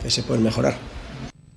[0.02, 0.78] que se pueden mejorar.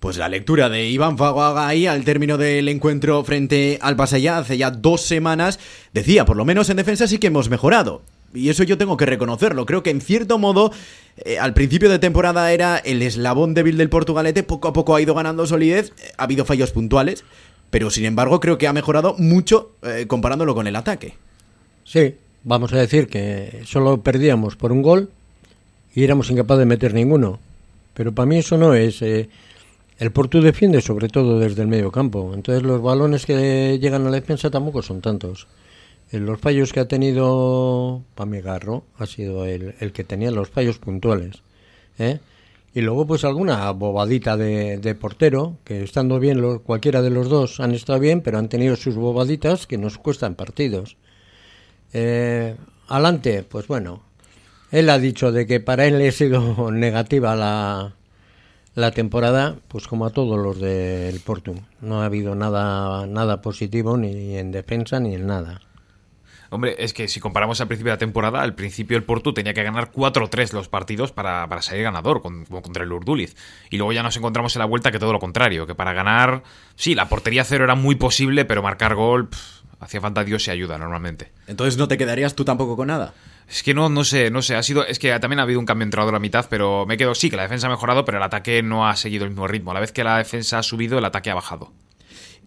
[0.00, 4.58] Pues la lectura de Iván Faguaga ahí al término del encuentro frente al Pasaya hace
[4.58, 5.60] ya dos semanas
[5.92, 8.02] decía, por lo menos en defensa sí que hemos mejorado.
[8.34, 9.66] Y eso yo tengo que reconocerlo.
[9.66, 10.72] Creo que en cierto modo,
[11.18, 15.02] eh, al principio de temporada era el eslabón débil del Portugalete, poco a poco ha
[15.02, 17.24] ido ganando solidez, eh, ha habido fallos puntuales,
[17.70, 21.14] pero sin embargo creo que ha mejorado mucho eh, comparándolo con el ataque.
[21.84, 22.14] Sí,
[22.44, 25.10] vamos a decir que solo perdíamos por un gol
[25.94, 27.38] y éramos incapaces de meter ninguno.
[27.94, 29.02] Pero para mí eso no es...
[29.02, 29.28] el
[30.12, 34.16] Porto defiende sobre todo desde el medio campo, entonces los balones que llegan a la
[34.16, 35.46] defensa tampoco son tantos
[36.12, 41.42] los fallos que ha tenido Pamigarro ha sido el, el, que tenía los fallos puntuales.
[41.98, 42.20] ¿eh?
[42.74, 47.72] Y luego, pues alguna bobadita de, portero, que estando bien, cualquiera de los dos han
[47.72, 50.96] estado bien, pero han tenido sus bobaditas que nos cuestan partidos.
[51.92, 52.56] Eh,
[52.88, 54.02] adelante, pues bueno,
[54.70, 57.94] él ha dicho de que para él ha sido negativa la,
[58.74, 61.54] la temporada, pues como a todos los del Porto.
[61.82, 65.60] No ha habido nada, nada positivo ni en defensa ni en nada.
[66.52, 69.54] Hombre, es que si comparamos al principio de la temporada, al principio el Porto tenía
[69.54, 73.34] que ganar 4-3 los partidos para, para salir ganador, como contra el Urduliz.
[73.70, 76.42] Y luego ya nos encontramos en la vuelta que todo lo contrario, que para ganar,
[76.76, 79.30] sí, la portería cero era muy posible, pero marcar gol,
[79.80, 81.32] hacía falta Dios y ayuda normalmente.
[81.46, 83.14] Entonces no te quedarías tú tampoco con nada.
[83.48, 84.54] Es que no, no sé, no sé.
[84.54, 86.98] Ha sido, es que también ha habido un cambio entrenador a la mitad, pero me
[86.98, 89.48] quedo sí que la defensa ha mejorado, pero el ataque no ha seguido el mismo
[89.48, 89.70] ritmo.
[89.70, 91.72] A la vez que la defensa ha subido, el ataque ha bajado.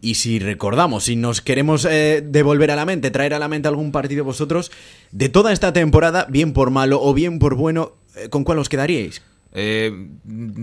[0.05, 3.67] Y si recordamos, si nos queremos eh, devolver a la mente, traer a la mente
[3.67, 4.71] algún partido vosotros,
[5.09, 8.69] de toda esta temporada, bien por malo o bien por bueno, eh, ¿con cuál os
[8.69, 9.23] quedaríais?
[9.51, 9.91] Eh,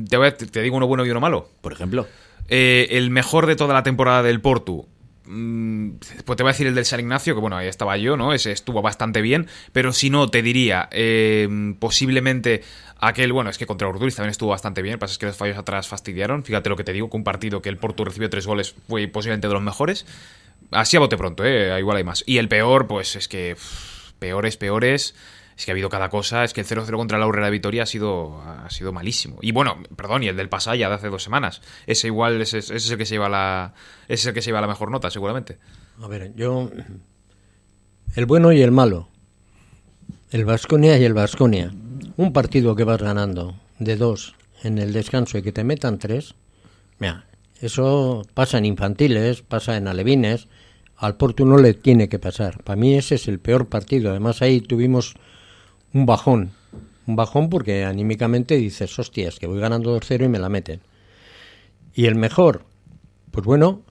[0.09, 1.48] te, digo uno bueno y uno malo.
[1.61, 2.07] Por ejemplo.
[2.48, 4.87] el mejor de toda la temporada del Portu.
[5.24, 5.92] Mm,
[6.24, 8.32] pues te voy a decir el del San Ignacio, que bueno, ahí estaba yo, ¿no?
[8.32, 9.46] Ese estuvo bastante bien.
[9.72, 10.88] Pero si no, te diría,
[11.78, 12.62] posiblemente
[13.04, 14.94] Aquel, bueno, es que contra Urduliz también estuvo bastante bien.
[14.94, 16.44] Que pasa es que los fallos atrás fastidiaron.
[16.44, 19.08] Fíjate lo que te digo, que un partido que el Porto recibió tres goles fue
[19.08, 20.06] posiblemente de los mejores.
[20.70, 21.76] Así a bote pronto, ¿eh?
[21.80, 22.22] Igual hay más.
[22.26, 23.56] Y el peor, pues es que.
[24.20, 25.16] peores, peores.
[25.62, 26.42] Es que ha habido cada cosa.
[26.42, 29.38] Es que el 0-0 contra la Urrera de Vitoria ha sido, ha sido malísimo.
[29.42, 31.62] Y bueno, perdón, y el del Pasaya de hace dos semanas.
[31.87, 33.72] Ese igual, ese, es el que se lleva la.
[34.09, 35.59] Ese es el que se lleva la mejor nota, seguramente.
[36.03, 36.68] A ver, yo.
[38.16, 39.09] El bueno y el malo.
[40.33, 41.72] El Vasconia y el Vasconia
[42.16, 46.35] un partido que vas ganando de dos en el descanso y que te metan tres,
[46.98, 47.27] mira,
[47.61, 50.48] eso pasa en infantiles, pasa en alevines,
[50.96, 52.62] al Porto no le tiene que pasar.
[52.62, 54.11] Para mí ese es el peor partido.
[54.11, 55.14] Además ahí tuvimos
[55.94, 56.52] un bajón,
[57.07, 60.81] un bajón porque anímicamente dices, hostias, que voy ganando 2-0 y me la meten.
[61.94, 62.64] Y el mejor,
[63.31, 63.83] pues bueno,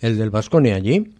[0.00, 1.14] el del Vasconia allí.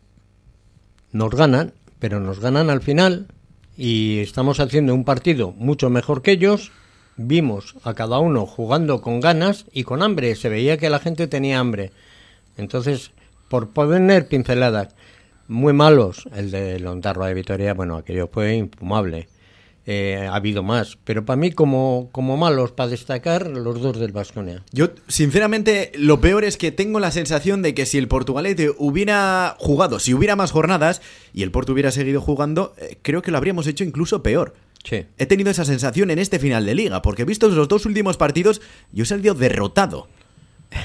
[1.12, 3.28] Nos ganan, pero nos ganan al final
[3.76, 6.72] y estamos haciendo un partido mucho mejor que ellos.
[7.16, 10.36] Vimos a cada uno jugando con ganas y con hambre.
[10.36, 11.90] Se veía que la gente tenía hambre.
[12.56, 13.10] Entonces,
[13.48, 14.94] por poner pinceladas
[15.48, 19.28] muy malos, el de Lontarroa de Vitoria, bueno, aquello fue infumable.
[19.90, 20.98] Eh, ha habido más.
[21.04, 24.62] Pero para mí, como, como malos, para destacar, los dos del Vasconia.
[24.70, 29.56] Yo, sinceramente, lo peor es que tengo la sensación de que si el Portugalete hubiera
[29.58, 31.00] jugado, si hubiera más jornadas
[31.32, 34.56] y el Porto hubiera seguido jugando, eh, creo que lo habríamos hecho incluso peor.
[34.84, 35.06] Sí.
[35.16, 38.60] He tenido esa sensación en este final de liga, porque visto los dos últimos partidos,
[38.92, 40.08] yo he salido derrotado.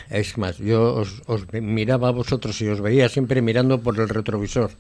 [0.10, 4.72] Es más, yo os, miraba a vosotros y os veía siempre mirando por el retrovisor.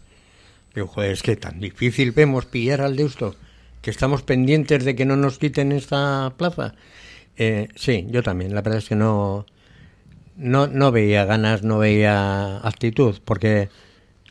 [0.74, 3.36] Digo, joder, es que tan difícil vemos pillar al Deusto
[3.84, 6.74] que estamos pendientes de que no nos quiten esta plaza.
[7.36, 8.56] Eh, sí, yo también.
[8.56, 9.46] La verdad es que no,
[10.38, 13.70] no, no veía ganas, no veía actitud, porque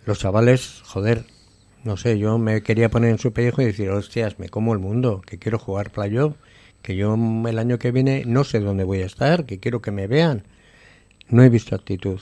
[0.07, 1.27] los chavales, joder,
[1.85, 4.79] no sé, yo me quería poner en su pellejo y decir, hostias, me como el
[4.79, 6.35] mundo, que quiero jugar playoff,
[6.81, 9.91] que yo el año que viene no sé dónde voy a estar, que quiero que
[9.91, 10.45] me vean.
[11.29, 12.21] No he visto actitud.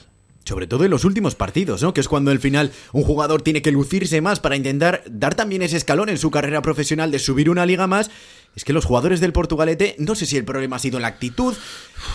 [0.50, 1.94] Sobre todo en los últimos partidos, ¿no?
[1.94, 5.62] Que es cuando al final un jugador tiene que lucirse más para intentar dar también
[5.62, 8.10] ese escalón en su carrera profesional de subir una liga más
[8.56, 11.54] es que los jugadores del Portugalete, no sé si el problema ha sido la actitud,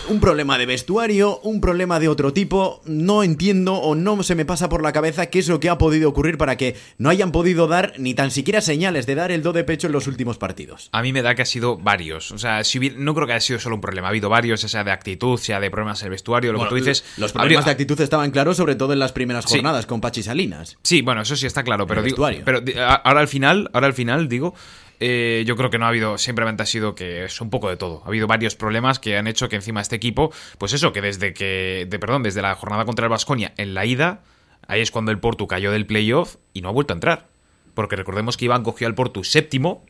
[0.08, 4.44] un problema de vestuario, un problema de otro tipo, no entiendo o no se me
[4.44, 7.32] pasa por la cabeza qué es lo que ha podido ocurrir para que no hayan
[7.32, 10.36] podido dar ni tan siquiera señales de dar el do de pecho en los últimos
[10.36, 10.90] partidos.
[10.92, 13.40] A mí me da que ha sido varios, o sea, si no creo que haya
[13.40, 16.10] sido solo un problema, ha habido varios, sea de actitud, sea de problemas en el
[16.10, 17.04] vestuario, lo que tú dices...
[17.16, 20.78] Los problemas de actitud estaban claros sobre todo en las primeras jornadas con Pachi Salinas.
[20.82, 22.62] Sí, bueno, eso sí está claro, pero digo, pero
[23.04, 24.54] ahora al final, ahora al final digo
[24.98, 27.76] eh, yo creo que no ha habido, simplemente ha sido que es un poco de
[27.76, 28.02] todo.
[28.04, 31.34] Ha habido varios problemas que han hecho que encima este equipo, pues eso, que desde
[31.34, 34.22] que, de, perdón, desde la jornada contra el Vasconia en la ida,
[34.66, 37.28] ahí es cuando el Portu cayó del playoff y no ha vuelto a entrar.
[37.74, 39.84] Porque recordemos que Iván cogió al Portu séptimo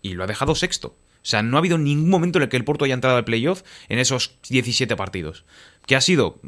[0.00, 0.88] y lo ha dejado sexto.
[0.88, 3.24] O sea, no ha habido ningún momento en el que el Porto haya entrado al
[3.24, 5.44] playoff en esos 17 partidos.
[5.84, 6.38] ¿Qué ha sido?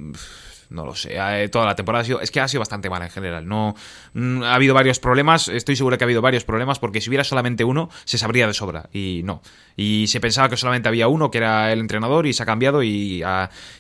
[0.71, 1.17] No lo sé.
[1.17, 3.47] Eh, toda la temporada ha sido, es que ha sido bastante mala en general.
[3.47, 3.75] No
[4.15, 5.49] mm, ha habido varios problemas.
[5.49, 8.55] Estoy seguro que ha habido varios problemas porque si hubiera solamente uno se sabría de
[8.55, 9.43] sobra y no.
[9.77, 12.83] Y se pensaba que solamente había uno que era el entrenador y se ha cambiado
[12.83, 13.23] y,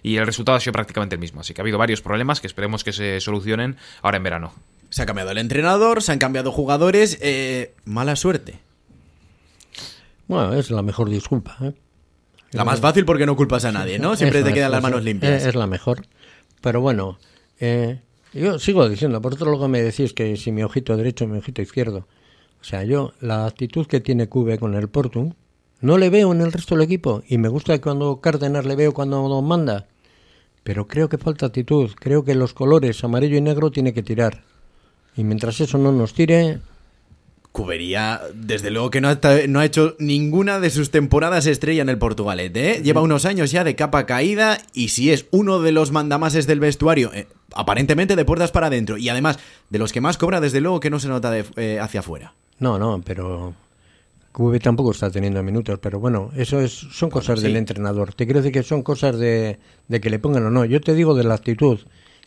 [0.03, 1.41] y el resultado ha sido prácticamente el mismo.
[1.41, 4.53] Así que ha habido varios problemas que esperemos que se solucionen ahora en verano.
[4.91, 7.19] Se ha cambiado el entrenador, se han cambiado jugadores.
[7.21, 8.61] Eh, mala suerte.
[10.27, 11.57] Bueno, es la mejor disculpa.
[11.63, 11.73] ¿eh?
[12.53, 14.17] La más fácil porque no culpas a nadie, ¿no?
[14.17, 15.45] Siempre te quedan las manos limpias.
[15.45, 16.07] Es la mejor.
[16.61, 17.19] Pero bueno,
[17.61, 18.01] eh,
[18.33, 21.63] yo sigo diciendo, por otro lado me decís que si mi ojito derecho, mi ojito
[21.63, 22.07] izquierdo.
[22.61, 25.35] O sea, yo la actitud que tiene Cube con el Porto
[25.81, 28.93] no le veo en el resto del equipo y me gusta cuando Cárdenas le veo
[28.93, 29.87] cuando nos manda.
[30.65, 34.43] Pero creo que falta actitud, creo que los colores amarillo y negro tiene que tirar.
[35.17, 36.61] Y mientras eso no nos tire,
[37.53, 41.89] Cubería, desde luego que no ha, no ha, hecho ninguna de sus temporadas estrella en
[41.89, 42.73] el Portugalete.
[42.73, 42.83] ¿eh?
[42.83, 46.61] Lleva unos años ya de capa caída y si es uno de los mandamases del
[46.61, 49.39] vestuario, eh, aparentemente de puertas para adentro y además
[49.71, 52.35] de los que más cobra, desde luego que no se nota de, eh, hacia afuera.
[52.61, 53.55] No, no, pero
[54.33, 58.15] Cube tampoco está teniendo minutos, pero bueno, eso es, son cosas del entrenador.
[58.15, 59.59] Te quiero decir que son cosas de,
[59.89, 60.65] de que le pongan o no.
[60.65, 61.81] Yo te digo de la actitud,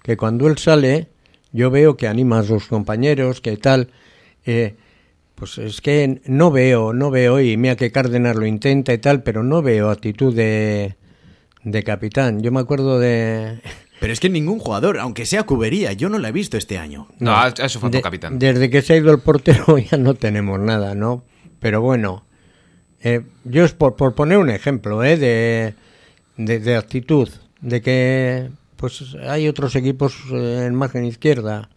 [0.03, 1.07] que cuando él sale,
[1.53, 3.89] yo veo que anima a sus compañeros, que tal.
[4.45, 4.75] Eh,
[5.41, 9.23] pues es que no veo, no veo, y mira que Cárdenas lo intenta y tal,
[9.23, 10.97] pero no veo actitud de,
[11.63, 12.43] de capitán.
[12.43, 13.59] Yo me acuerdo de...
[13.99, 17.07] Pero es que ningún jugador, aunque sea cubería, yo no lo he visto este año.
[17.17, 18.37] No, no eso fue tu capitán.
[18.37, 21.23] Desde que se ha ido el portero ya no tenemos nada, ¿no?
[21.59, 22.23] Pero bueno,
[23.01, 25.17] eh, yo es por, por, poner un ejemplo ¿eh?
[25.17, 25.73] de,
[26.37, 27.29] de, de, actitud,
[27.61, 31.69] de que pues hay otros equipos eh, en margen izquierda,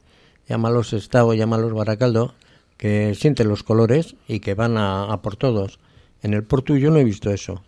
[0.46, 2.34] llámalos Estado, llámalos Baracaldo,
[2.76, 5.78] que sienten los colores y que van a, por todos.
[6.22, 7.62] En el Porto yo no he visto eso.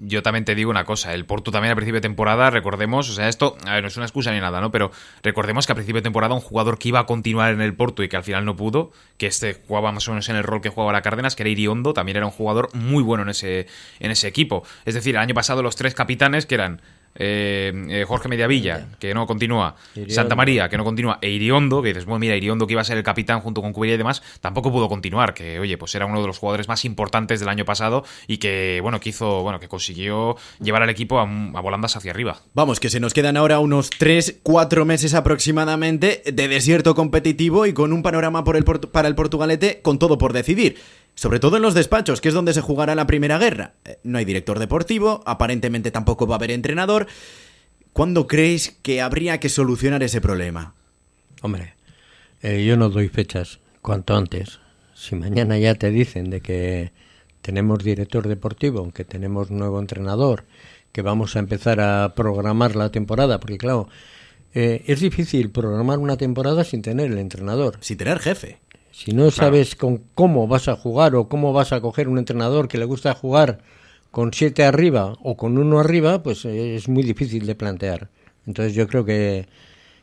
[0.00, 3.12] Yo también te digo una cosa, el Porto también a principio de temporada, recordemos, o
[3.12, 4.72] sea, esto a ver, no es una excusa ni nada, ¿no?
[4.72, 4.90] Pero
[5.22, 8.02] recordemos que a principio de temporada un jugador que iba a continuar en el Porto
[8.02, 10.62] y que al final no pudo, que este jugaba más o menos en el rol
[10.62, 13.68] que jugaba la Cárdenas, que era Iriondo, también era un jugador muy bueno en ese,
[14.00, 14.64] en ese equipo.
[14.84, 16.82] Es decir, el año pasado los tres capitanes que eran
[17.14, 20.14] eh, eh, Jorge Mediavilla, que no continúa, Iriondo.
[20.14, 22.84] Santa María, que no continúa, e Iriondo, que dices, bueno, mira, Iriondo que iba a
[22.84, 26.06] ser el capitán junto con Cubería y demás, tampoco pudo continuar, que oye, pues era
[26.06, 29.60] uno de los jugadores más importantes del año pasado y que, bueno, que hizo, bueno,
[29.60, 32.40] que consiguió llevar al equipo a, a volandas hacia arriba.
[32.54, 37.72] Vamos, que se nos quedan ahora unos 3, 4 meses aproximadamente de desierto competitivo y
[37.72, 40.76] con un panorama por el para el Portugalete con todo por decidir.
[41.14, 43.74] Sobre todo en los despachos, que es donde se jugará la primera guerra.
[43.84, 47.06] Eh, No hay director deportivo, aparentemente tampoco va a haber entrenador.
[47.92, 50.74] ¿Cuándo creéis que habría que solucionar ese problema?
[51.42, 51.74] Hombre,
[52.40, 54.60] eh, yo no doy fechas, cuanto antes.
[54.94, 56.92] Si mañana ya te dicen de que
[57.42, 60.44] tenemos director deportivo, que tenemos nuevo entrenador,
[60.92, 63.88] que vamos a empezar a programar la temporada, porque claro,
[64.54, 67.78] eh, es difícil programar una temporada sin tener el entrenador.
[67.80, 68.58] Sin tener jefe.
[68.92, 72.68] Si no sabes con cómo vas a jugar o cómo vas a coger un entrenador
[72.68, 73.60] que le gusta jugar
[74.10, 78.10] con siete arriba o con uno arriba, pues es muy difícil de plantear.
[78.46, 79.48] Entonces yo creo que,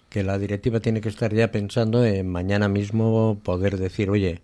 [0.10, 4.42] que la directiva tiene que estar ya pensando en mañana mismo poder decir, oye,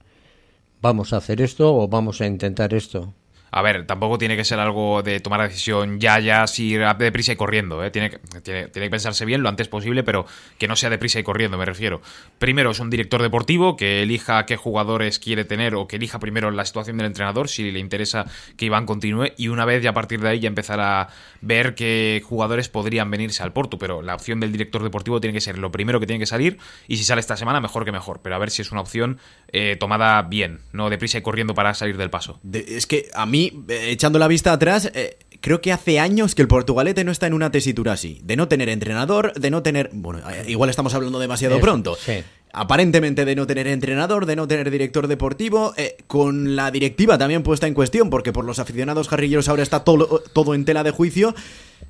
[0.82, 3.14] vamos a hacer esto o vamos a intentar esto.
[3.56, 7.32] A ver, tampoco tiene que ser algo de tomar la decisión ya, ya, así deprisa
[7.32, 7.86] y corriendo.
[7.86, 7.90] ¿eh?
[7.90, 8.10] Tiene,
[8.44, 10.26] tiene, tiene, que pensarse bien lo antes posible, pero
[10.58, 12.02] que no sea deprisa y corriendo, me refiero.
[12.38, 16.52] Primero es un director deportivo que elija qué jugadores quiere tener o que elija primero
[16.52, 18.26] la situación del entrenador, si le interesa
[18.58, 21.08] que Iván continúe, y una vez ya a partir de ahí ya empezar a
[21.40, 23.80] ver qué jugadores podrían venirse al Porto.
[23.80, 26.58] Pero la opción del director deportivo tiene que ser lo primero que tiene que salir,
[26.90, 28.20] y si sale esta semana, mejor que mejor.
[28.22, 29.18] Pero a ver si es una opción
[29.52, 32.40] eh, tomada bien, no deprisa y corriendo para salir del paso.
[32.44, 36.42] De, es que a mí echando la vista atrás, eh, creo que hace años que
[36.42, 38.20] el Portugalete no está en una tesitura así.
[38.24, 39.90] De no tener entrenador, de no tener.
[39.94, 41.96] Bueno, igual estamos hablando demasiado pronto.
[41.96, 42.24] Sí.
[42.52, 47.44] Aparentemente de no tener entrenador, de no tener director deportivo, eh, con la directiva también
[47.44, 50.92] puesta en cuestión, porque por los aficionados jarrilleros ahora está todo, todo en tela de
[50.92, 51.36] juicio.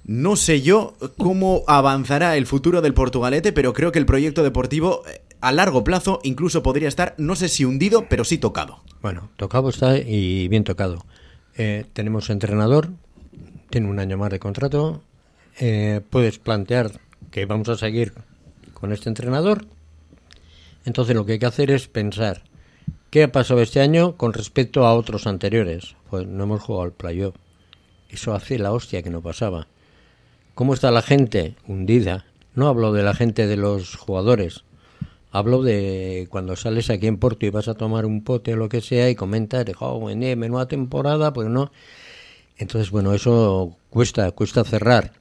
[0.07, 5.01] No sé yo cómo avanzará el futuro del Portugalete, pero creo que el proyecto deportivo
[5.07, 8.83] eh, a largo plazo incluso podría estar, no sé si hundido, pero sí tocado.
[9.01, 11.03] Bueno, tocado está y bien tocado.
[11.57, 12.89] Eh, tenemos entrenador,
[13.71, 15.01] tiene un año más de contrato.
[15.59, 16.99] Eh, puedes plantear
[17.31, 18.13] que vamos a seguir
[18.75, 19.65] con este entrenador.
[20.85, 22.43] Entonces lo que hay que hacer es pensar
[23.09, 25.95] qué ha pasado este año con respecto a otros anteriores.
[26.11, 27.33] Pues no hemos jugado al playoff.
[28.07, 29.67] Eso hace la hostia que no pasaba.
[30.55, 32.25] ¿Cómo está la gente hundida?
[32.53, 34.63] No hablo de la gente de los jugadores.
[35.29, 38.69] Hablo de cuando sales aquí en Porto y vas a tomar un pote o lo
[38.69, 41.73] que sea y comentas, oh, menuda temporada, pues no.
[42.57, 45.11] Entonces, bueno, eso cuesta, cuesta cerrar.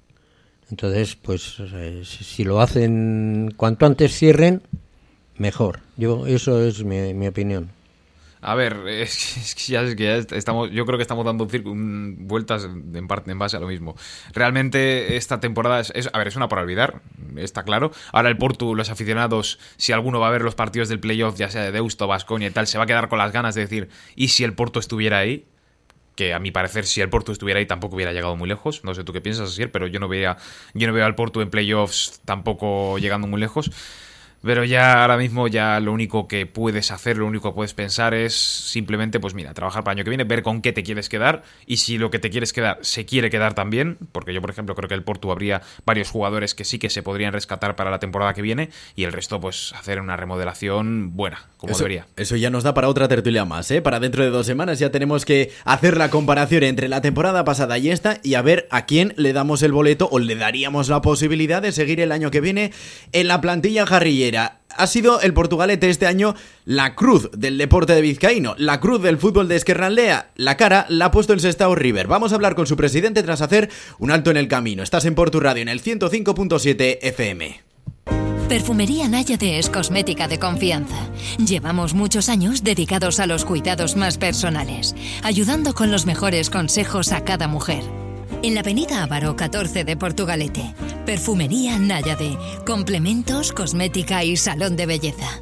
[0.70, 4.62] Entonces, pues eh, si lo hacen cuanto antes cierren,
[5.37, 5.81] mejor.
[5.97, 7.70] Yo Eso es mi, mi opinión.
[8.45, 12.65] A ver, es, que ya, es que ya estamos, yo creo que estamos dando vueltas
[12.65, 13.97] en parte en base a lo mismo.
[14.33, 17.01] Realmente esta temporada es, a ver, es una para olvidar,
[17.37, 17.91] está claro.
[18.13, 21.51] Ahora el Porto, los aficionados, si alguno va a ver los partidos del playoff, ya
[21.51, 23.88] sea de Deusto, Vasconia y tal, se va a quedar con las ganas de decir,
[24.15, 25.47] ¿y si el Porto estuviera ahí?
[26.15, 28.85] que a mi parecer si el Porto estuviera ahí tampoco hubiera llegado muy lejos.
[28.85, 30.37] No sé tú qué piensas, Asier, pero yo no veía
[30.73, 33.73] yo no veo al Porto en playoffs tampoco llegando muy lejos.
[34.45, 38.13] Pero ya ahora mismo ya lo único que puedes hacer, lo único que puedes pensar
[38.13, 41.09] es simplemente, pues mira, trabajar para el año que viene, ver con qué te quieres
[41.09, 44.51] quedar y si lo que te quieres quedar se quiere quedar también, porque yo por
[44.51, 47.90] ejemplo creo que el Porto habría varios jugadores que sí que se podrían rescatar para
[47.90, 52.07] la temporada que viene y el resto pues hacer una remodelación buena, como debería.
[52.17, 53.81] Eso ya nos da para otra tertulia más, ¿eh?
[53.81, 57.79] Para dentro de dos semanas ya tenemos que hacer la comparación entre la temporada pasada
[57.79, 61.01] y esta y a ver a quién le damos el boleto o le daríamos la
[61.01, 62.73] posibilidad de seguir el año que viene
[63.13, 68.01] en la plantilla jarrillera ha sido el Portugalete este año la cruz del deporte de
[68.01, 70.31] vizcaíno, la cruz del fútbol de Esquerranlea.
[70.37, 72.07] La cara la ha puesto el Sestao River.
[72.07, 74.83] Vamos a hablar con su presidente tras hacer un alto en el camino.
[74.83, 77.63] Estás en Portu Radio en el 105.7 FM.
[78.49, 81.09] Perfumería Náyade es cosmética de confianza.
[81.39, 87.25] Llevamos muchos años dedicados a los cuidados más personales, ayudando con los mejores consejos a
[87.25, 87.83] cada mujer
[88.47, 90.75] en la avenida Ávaro 14 de Portugalete.
[91.07, 92.37] Perfumería Náyade,
[92.67, 95.40] complementos, cosmética y salón de belleza.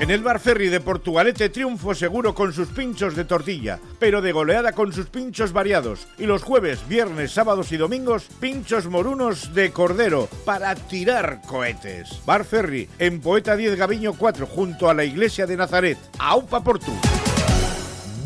[0.00, 4.32] En el Bar Ferry de Portugalete triunfo seguro con sus pinchos de tortilla, pero de
[4.32, 6.08] goleada con sus pinchos variados.
[6.18, 12.20] Y los jueves, viernes, sábados y domingos, pinchos morunos de cordero para tirar cohetes.
[12.26, 15.98] Bar Ferry, en Poeta 10 Gaviño 4, junto a la iglesia de Nazaret.
[16.18, 16.92] ¡Aupa Portu!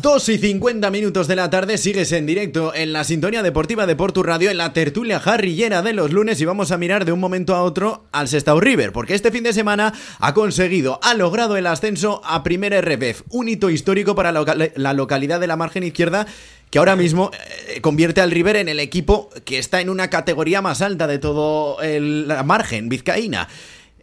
[0.05, 1.79] 2 y 50 minutos de la tarde.
[1.79, 5.93] Sigues en directo en la sintonía deportiva de Portu Radio en la tertulia jarrillera de
[5.93, 6.39] los lunes.
[6.39, 9.43] Y vamos a mirar de un momento a otro al Sestao River porque este fin
[9.43, 14.31] de semana ha conseguido, ha logrado el ascenso a Primera RBF, un hito histórico para
[14.31, 16.27] la localidad de la margen izquierda
[16.69, 17.31] que ahora mismo
[17.69, 21.17] eh, convierte al River en el equipo que está en una categoría más alta de
[21.17, 23.47] todo la margen vizcaína.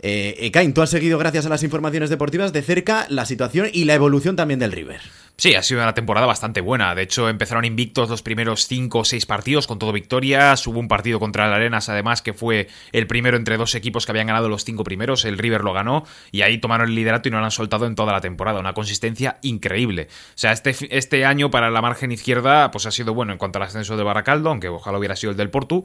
[0.04, 3.84] Eh, Ekain, tú has seguido gracias a las informaciones deportivas de cerca la situación y
[3.84, 5.00] la evolución también del River.
[5.36, 6.94] Sí, ha sido una temporada bastante buena.
[6.94, 10.66] De hecho, empezaron invictos los primeros 5 o 6 partidos con todo victorias.
[10.66, 14.12] Hubo un partido contra el Arenas, además, que fue el primero entre dos equipos que
[14.12, 15.24] habían ganado los cinco primeros.
[15.24, 17.94] El River lo ganó y ahí tomaron el liderato y no lo han soltado en
[17.94, 18.60] toda la temporada.
[18.60, 20.08] Una consistencia increíble.
[20.10, 23.58] O sea, este, este año para la margen izquierda pues ha sido bueno en cuanto
[23.58, 25.84] al ascenso de Baracaldo, aunque ojalá hubiera sido el del Portu.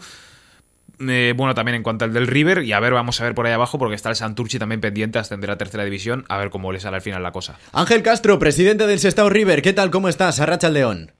[0.99, 3.45] Eh, bueno, también en cuanto al del River, y a ver, vamos a ver por
[3.45, 6.49] ahí abajo, porque está el Santurchi también pendiente a ascender a tercera división, a ver
[6.49, 7.59] cómo le sale al final la cosa.
[7.73, 9.91] Ángel Castro, presidente del Sestao River, ¿qué tal?
[9.91, 10.39] ¿Cómo estás?
[10.39, 11.11] Arracha el León.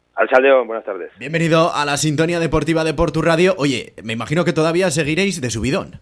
[0.42, 1.12] León, buenas tardes.
[1.18, 3.56] Bienvenido a la sintonía deportiva de Portu Radio.
[3.58, 6.00] Oye, me imagino que todavía seguiréis de subidón.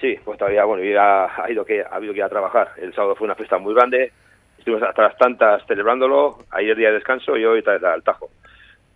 [0.00, 2.72] Sí, pues todavía, bueno, ha, ha, ido que, ha habido que ir a trabajar.
[2.76, 4.12] El sábado fue una fiesta muy grande,
[4.58, 8.30] estuvimos hasta las tantas celebrándolo, ayer día de descanso y hoy al tajo.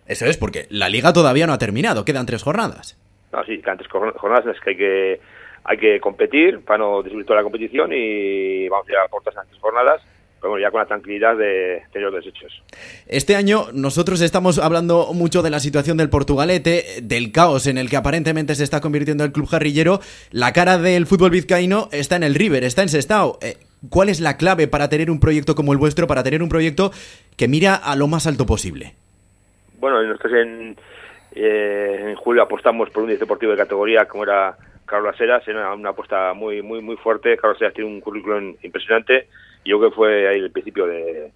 [0.06, 2.98] Eso es, porque la liga todavía no ha terminado, quedan tres jornadas.
[3.32, 5.20] No, sí, que antes jornadas es que hay que
[5.62, 9.34] hay que competir para no destruir toda la competición y vamos a llegar a portas
[9.36, 10.02] en tres jornadas
[10.40, 12.62] pero ya con la tranquilidad de tener los desechos.
[13.06, 17.90] Este año nosotros estamos hablando mucho de la situación del Portugalete, del caos en el
[17.90, 20.00] que aparentemente se está convirtiendo el club jarrillero.
[20.30, 23.38] La cara del fútbol vizcaíno está en el River, está en Sestao.
[23.42, 23.56] Eh,
[23.88, 26.90] ¿Cuál es la clave para tener un proyecto como el vuestro, para tener un proyecto
[27.36, 28.94] que mira a lo más alto posible?
[29.78, 30.76] Bueno, nosotros en,
[31.32, 35.90] eh, en julio apostamos por un deportivo de categoría como era Carlos Heras, era una
[35.90, 37.36] apuesta muy muy muy fuerte.
[37.36, 39.28] Carlos Heras tiene un currículum impresionante
[39.64, 41.30] y yo creo que fue ahí el principio de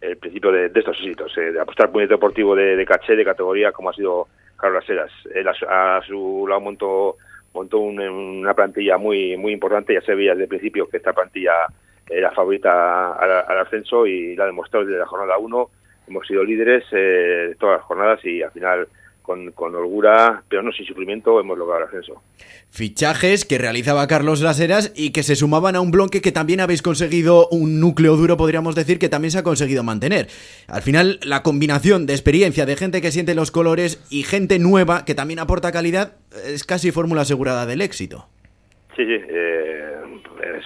[0.00, 3.72] el principio de, estos éxitos, eh, de apostar por un deportivo de, caché, de categoría,
[3.72, 5.10] como ha sido Carlos Heras.
[5.34, 7.16] Él a, su lado montó,
[7.52, 11.66] montó una plantilla muy muy importante, ya se veía desde el principio que esta plantilla
[12.08, 15.70] era favorita al, ascenso y la ha demostrado desde la jornada 1.
[16.08, 18.88] Hemos sido líderes eh, de todas las jornadas y al final
[19.28, 22.22] con, holgura, pero no sin sufrimiento, hemos logrado el ascenso.
[22.70, 26.80] Fichajes que realizaba Carlos Laseras y que se sumaban a un bloque que también habéis
[26.80, 30.28] conseguido un núcleo duro, podríamos decir, que también se ha conseguido mantener.
[30.66, 35.04] Al final, la combinación de experiencia, de gente que siente los colores y gente nueva
[35.04, 36.16] que también aporta calidad,
[36.46, 38.26] es casi fórmula asegurada del éxito.
[38.96, 39.92] Sí, sí, eh,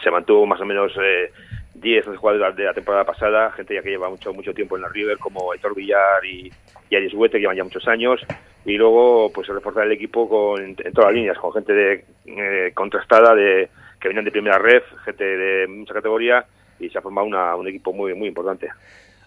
[0.03, 0.93] se mantuvo más o menos...
[0.97, 1.33] Eh,
[1.75, 4.89] 10 jugadores de la temporada pasada, gente ya que lleva mucho mucho tiempo en la
[4.89, 6.51] River, como Héctor Villar y,
[6.93, 8.21] y Aries Huete, que llevan ya muchos años,
[8.67, 12.73] y luego pues reforzar el equipo con, en, todas las líneas, con gente de, eh,
[12.75, 16.45] contrastada de que venían de primera red, gente de mucha categoría,
[16.79, 18.69] y se ha formado una, un equipo muy muy importante.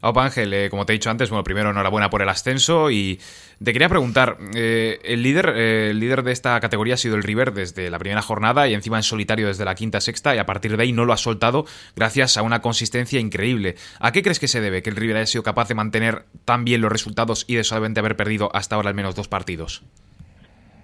[0.08, 3.20] Opa Ángel, eh, como te he dicho antes, bueno, primero enhorabuena por el ascenso y
[3.64, 7.24] te quería preguntar, eh, el líder eh, el líder de esta categoría ha sido el
[7.24, 10.45] River desde la primera jornada y encima en solitario desde la quinta sexta y a
[10.45, 13.76] partir de ahí no lo ha soltado gracias a una consistencia increíble.
[13.99, 16.66] ¿A qué crees que se debe que el River haya sido capaz de mantener tan
[16.66, 19.84] bien los resultados y de solamente haber perdido hasta ahora al menos dos partidos?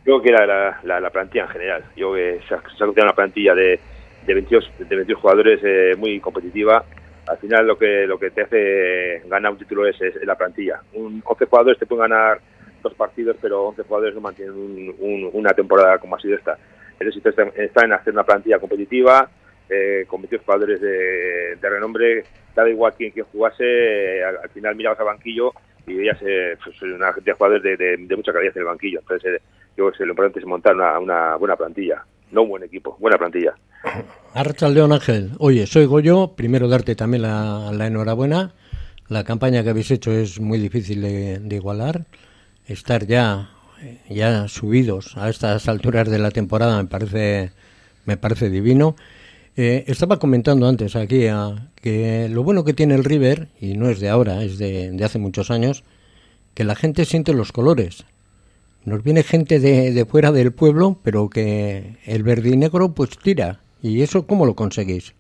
[0.04, 1.84] Creo que era la, plantilla en general.
[1.96, 3.80] Yo que se ha, una plantilla de,
[4.26, 6.84] de, 22, de 22 jugadores muy competitiva
[7.32, 10.82] al final lo que lo que te hace ganar un título es, la plantilla.
[10.94, 12.40] Un 11 jugadores te pueden ganar
[12.84, 14.96] dos partidos, pero 11 jugadores no mantienen
[15.34, 16.58] una temporada como ha sido esta.
[17.00, 19.30] Entonces está, está en hacer una plantilla competitiva,
[19.70, 22.24] eh, con 22 jugadores de, de renombre,
[22.54, 25.54] da igual quién, jugase, eh, al, al final mirabas al banquillo
[25.88, 29.00] y veías eh, pues, una gente de jugadores de, mucha calidad en el banquillo.
[29.00, 29.42] Entonces, eh,
[29.78, 33.18] yo creo que lo importante es montar una buena plantilla, no un buen equipo, buena
[33.18, 33.54] plantilla.
[34.34, 38.54] Arracha León Ángel, oye, soy Goyo, primero darte también la, la enhorabuena.
[39.08, 42.06] La campaña que habéis hecho es muy difícil de, igualar.
[42.68, 43.50] Estar ya,
[43.82, 47.52] eh, ya subidos a estas alturas de la temporada me parece,
[48.06, 48.96] me parece divino.
[49.58, 53.90] Eh, estaba comentando antes aquí a- que lo bueno que tiene el River, y no
[53.90, 55.84] es de ahora, es de hace muchos años,
[56.54, 58.06] que la gente siente los colores.
[58.86, 63.18] Nos viene gente de, de fuera del pueblo, pero que el verde y negro pues
[63.20, 63.60] tira.
[63.82, 65.14] ¿Y eso cómo lo conseguís?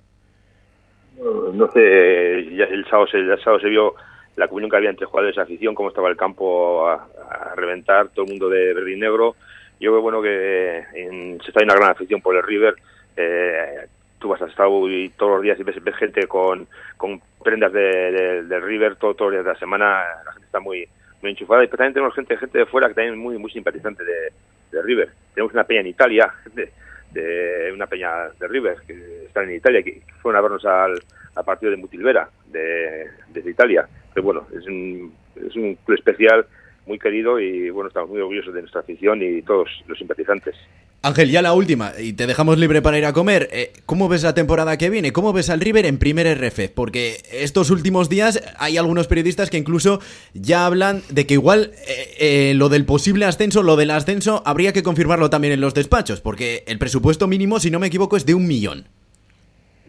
[1.54, 3.94] no sé, ya el sábado, se, el sábado se vio
[4.38, 7.08] la comunión que había entre jugadores de afición, cómo estaba el campo a,
[7.56, 9.36] reventar, todo el mundo de verde y negro.
[9.80, 12.76] Yo creo bueno que en, se está hay una gran afición por el River.
[13.18, 13.86] Eh,
[14.20, 17.74] tú vas a estado y todos los días y ves, ves gente con, con prendas
[17.74, 20.02] de, de- del River todo- todos los días de la semana.
[20.26, 20.88] La gente está muy
[21.22, 24.04] muy enchufada y también tenemos gente gente de fuera que también es muy muy simpatizante
[24.04, 24.32] de,
[24.72, 25.10] de River.
[25.34, 26.72] Tenemos una peña en Italia, de,
[27.12, 31.00] de una peña de River que están en Italia que, que fueron a vernos al,
[31.36, 33.88] al partido de Mutilvera de, desde Italia.
[34.14, 36.46] Pero bueno, es un, es un club especial,
[36.86, 40.56] muy querido y bueno, estamos muy orgullosos de nuestra afición y todos los simpatizantes.
[41.04, 43.50] Ángel, ya la última, y te dejamos libre para ir a comer.
[43.52, 45.12] Eh, ¿Cómo ves la temporada que viene?
[45.12, 46.70] ¿Cómo ves al River en primer RF?
[46.76, 50.00] Porque estos últimos días hay algunos periodistas que incluso
[50.36, 54.74] ya hablan de que igual eh, eh, lo del posible ascenso, lo del ascenso, habría
[54.74, 58.28] que confirmarlo también en los despachos, porque el presupuesto mínimo, si no me equivoco, es
[58.28, 58.86] de un millón.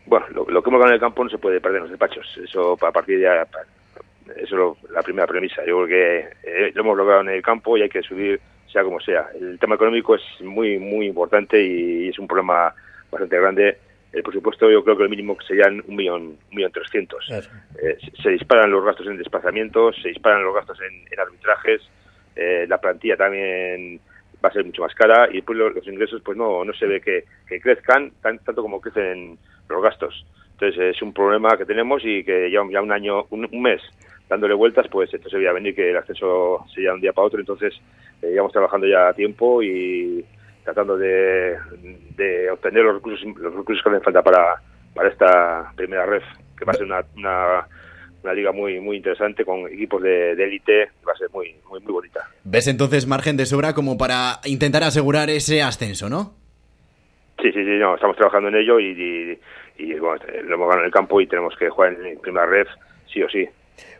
[0.07, 1.90] Bueno, lo, lo que hemos ganado en el campo no se puede perder en los
[1.90, 2.26] despachos.
[2.43, 3.28] Eso a partir de
[4.37, 5.64] eso es lo- la primera premisa.
[5.66, 8.83] Yo creo que eh, lo hemos logrado en el campo y hay que subir sea
[8.85, 9.27] como sea.
[9.39, 12.75] El tema económico es muy muy importante y es un problema
[13.11, 13.77] bastante grande.
[14.12, 17.27] El presupuesto yo creo que el mínimo serían un millón, un millón trescientos.
[17.83, 21.81] Eh, se- disparan los gastos en desplazamientos, se disparan los gastos en, en arbitrajes,
[22.37, 24.01] eh, la plantilla también
[24.45, 26.87] va a ser mucho más cara y después los, los ingresos pues no no se
[26.87, 30.27] ve que, que crezcan tan, tanto como crecen los gastos.
[30.53, 33.81] Entonces es un problema que tenemos y que ya, ya un año, un, un mes
[34.33, 37.26] dándole vueltas, pues esto se veía venir que el ascenso sería de un día para
[37.26, 37.74] otro, entonces
[38.22, 40.24] eh, llevamos trabajando ya a tiempo y
[40.64, 41.59] tratando de,
[42.16, 44.62] de obtener los recursos los recursos que hacen falta para,
[44.95, 46.24] para esta primera ref,
[46.57, 47.66] que va a ser una, una,
[48.22, 51.80] una liga muy muy interesante con equipos de de élite, va a ser muy muy
[51.80, 52.20] muy bonita.
[52.45, 56.33] ¿Ves entonces margen de sobra como para intentar asegurar ese ascenso, no?
[57.43, 58.87] Sí, sí, sí, no, estamos trabajando en ello y,
[59.76, 62.47] y, y, bueno, lo hemos ganado en el campo y tenemos que jugar en primera
[62.47, 62.68] ref,
[63.12, 63.47] sí o sí.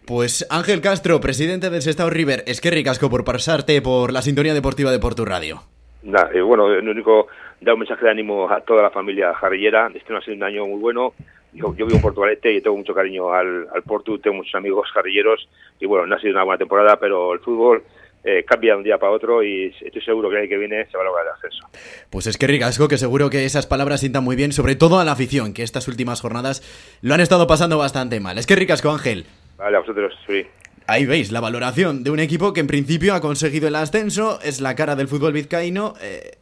[0.07, 4.55] Pues Ángel Castro, presidente del Sestao River, es que ricasco por pasarte por la sintonía
[4.55, 5.63] deportiva de Portu Radio.
[6.03, 7.29] Nada, eh, bueno, lo único,
[7.61, 9.91] dar un mensaje de ánimo a toda la familia jarrillera.
[9.95, 11.15] Este no ha sido un año muy bueno.
[11.53, 14.91] Yo, yo vivo en Portugalete y tengo mucho cariño al, al Portu, tengo muchos amigos
[14.93, 17.83] jarrilleros y bueno, no ha sido una buena temporada, pero el fútbol
[18.25, 20.87] eh, cambia de un día para otro y estoy seguro que el año que viene
[20.87, 21.67] se va a lograr el ascenso.
[22.09, 25.05] Pues es que ricasco, que seguro que esas palabras sientan muy bien, sobre todo a
[25.05, 26.63] la afición, que estas últimas jornadas
[27.03, 28.39] lo han estado pasando bastante mal.
[28.39, 29.27] Es que ricasco, Ángel.
[29.63, 30.45] Vale, a vosotros, sí.
[30.89, 34.61] Ahí veis la valoración de un equipo que en principio ha conseguido el ascenso, es
[34.61, 35.95] la cara del fútbol vizcaíno.
[36.01, 36.33] eh,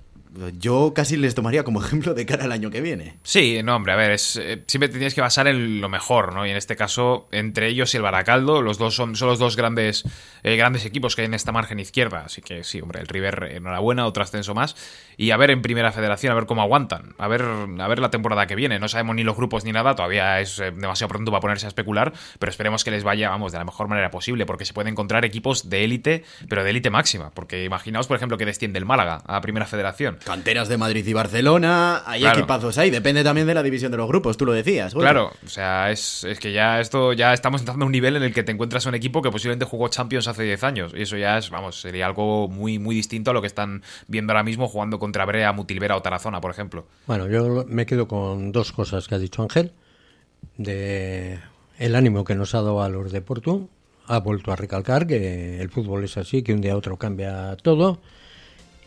[0.48, 3.16] yo casi les tomaría como ejemplo de cara al año que viene.
[3.22, 6.34] Sí, no, hombre, a ver, es, eh, siempre te tienes que basar en lo mejor,
[6.34, 6.46] ¿no?
[6.46, 9.56] Y en este caso, entre ellos y el Baracaldo, los dos son, son los dos
[9.56, 10.04] grandes,
[10.42, 12.22] eh, grandes equipos que hay en esta margen izquierda.
[12.24, 14.76] Así que sí, hombre, el River, enhorabuena, otro ascenso más.
[15.16, 17.14] Y a ver en primera federación, a ver cómo aguantan.
[17.18, 18.78] A ver, a ver la temporada que viene.
[18.78, 21.68] No sabemos ni los grupos ni nada, todavía es eh, demasiado pronto para ponerse a
[21.68, 24.90] especular, pero esperemos que les vaya, vamos, de la mejor manera posible, porque se puede
[24.90, 27.30] encontrar equipos de élite, pero de élite máxima.
[27.30, 30.18] Porque imaginaos, por ejemplo, que desciende el Málaga a primera federación.
[30.30, 32.38] Canteras de Madrid y Barcelona, hay Claro.
[32.38, 34.94] equipazos ahí, depende también de la división de los grupos, tú lo decías.
[34.94, 38.22] Claro, o sea, es, es que ya esto ya estamos entrando a un nivel en
[38.22, 40.92] el que te encuentras un equipo que posiblemente jugó Champions hace 10 años.
[40.96, 44.32] Y eso ya es, vamos, sería algo muy, muy distinto a lo que están viendo
[44.32, 46.86] ahora mismo jugando contra Brea, Mutilvera o Tarazona, por ejemplo.
[47.08, 49.72] Bueno, yo me quedo con dos cosas que ha dicho Ángel.
[50.56, 51.38] De
[51.78, 53.68] el ánimo que nos ha dado a los de Porto.
[54.06, 57.56] Ha vuelto a recalcar que el fútbol es así, que un día a otro cambia
[57.56, 58.00] todo.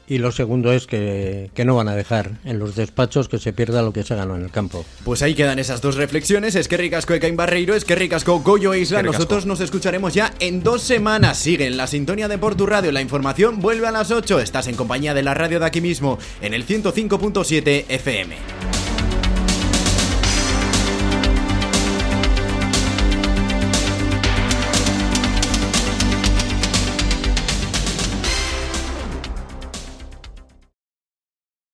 [0.07, 3.53] Y lo segundo es que, que no van a dejar en los despachos que se
[3.53, 4.85] pierda lo que se ganó en el campo.
[5.05, 6.55] Pues ahí quedan esas dos reflexiones.
[6.55, 9.01] Es que ricasco Ekain Barreiro, es que ricasco Goyo Isla.
[9.01, 9.07] Que.
[9.07, 11.37] Nosotros nos escucharemos ya en dos semanas.
[11.37, 12.91] Sigue en la sintonía de Portu Radio.
[12.91, 14.39] La información vuelve a las 8.
[14.39, 18.82] Estás en compañía de la radio de aquí mismo, en el 105.7 FM.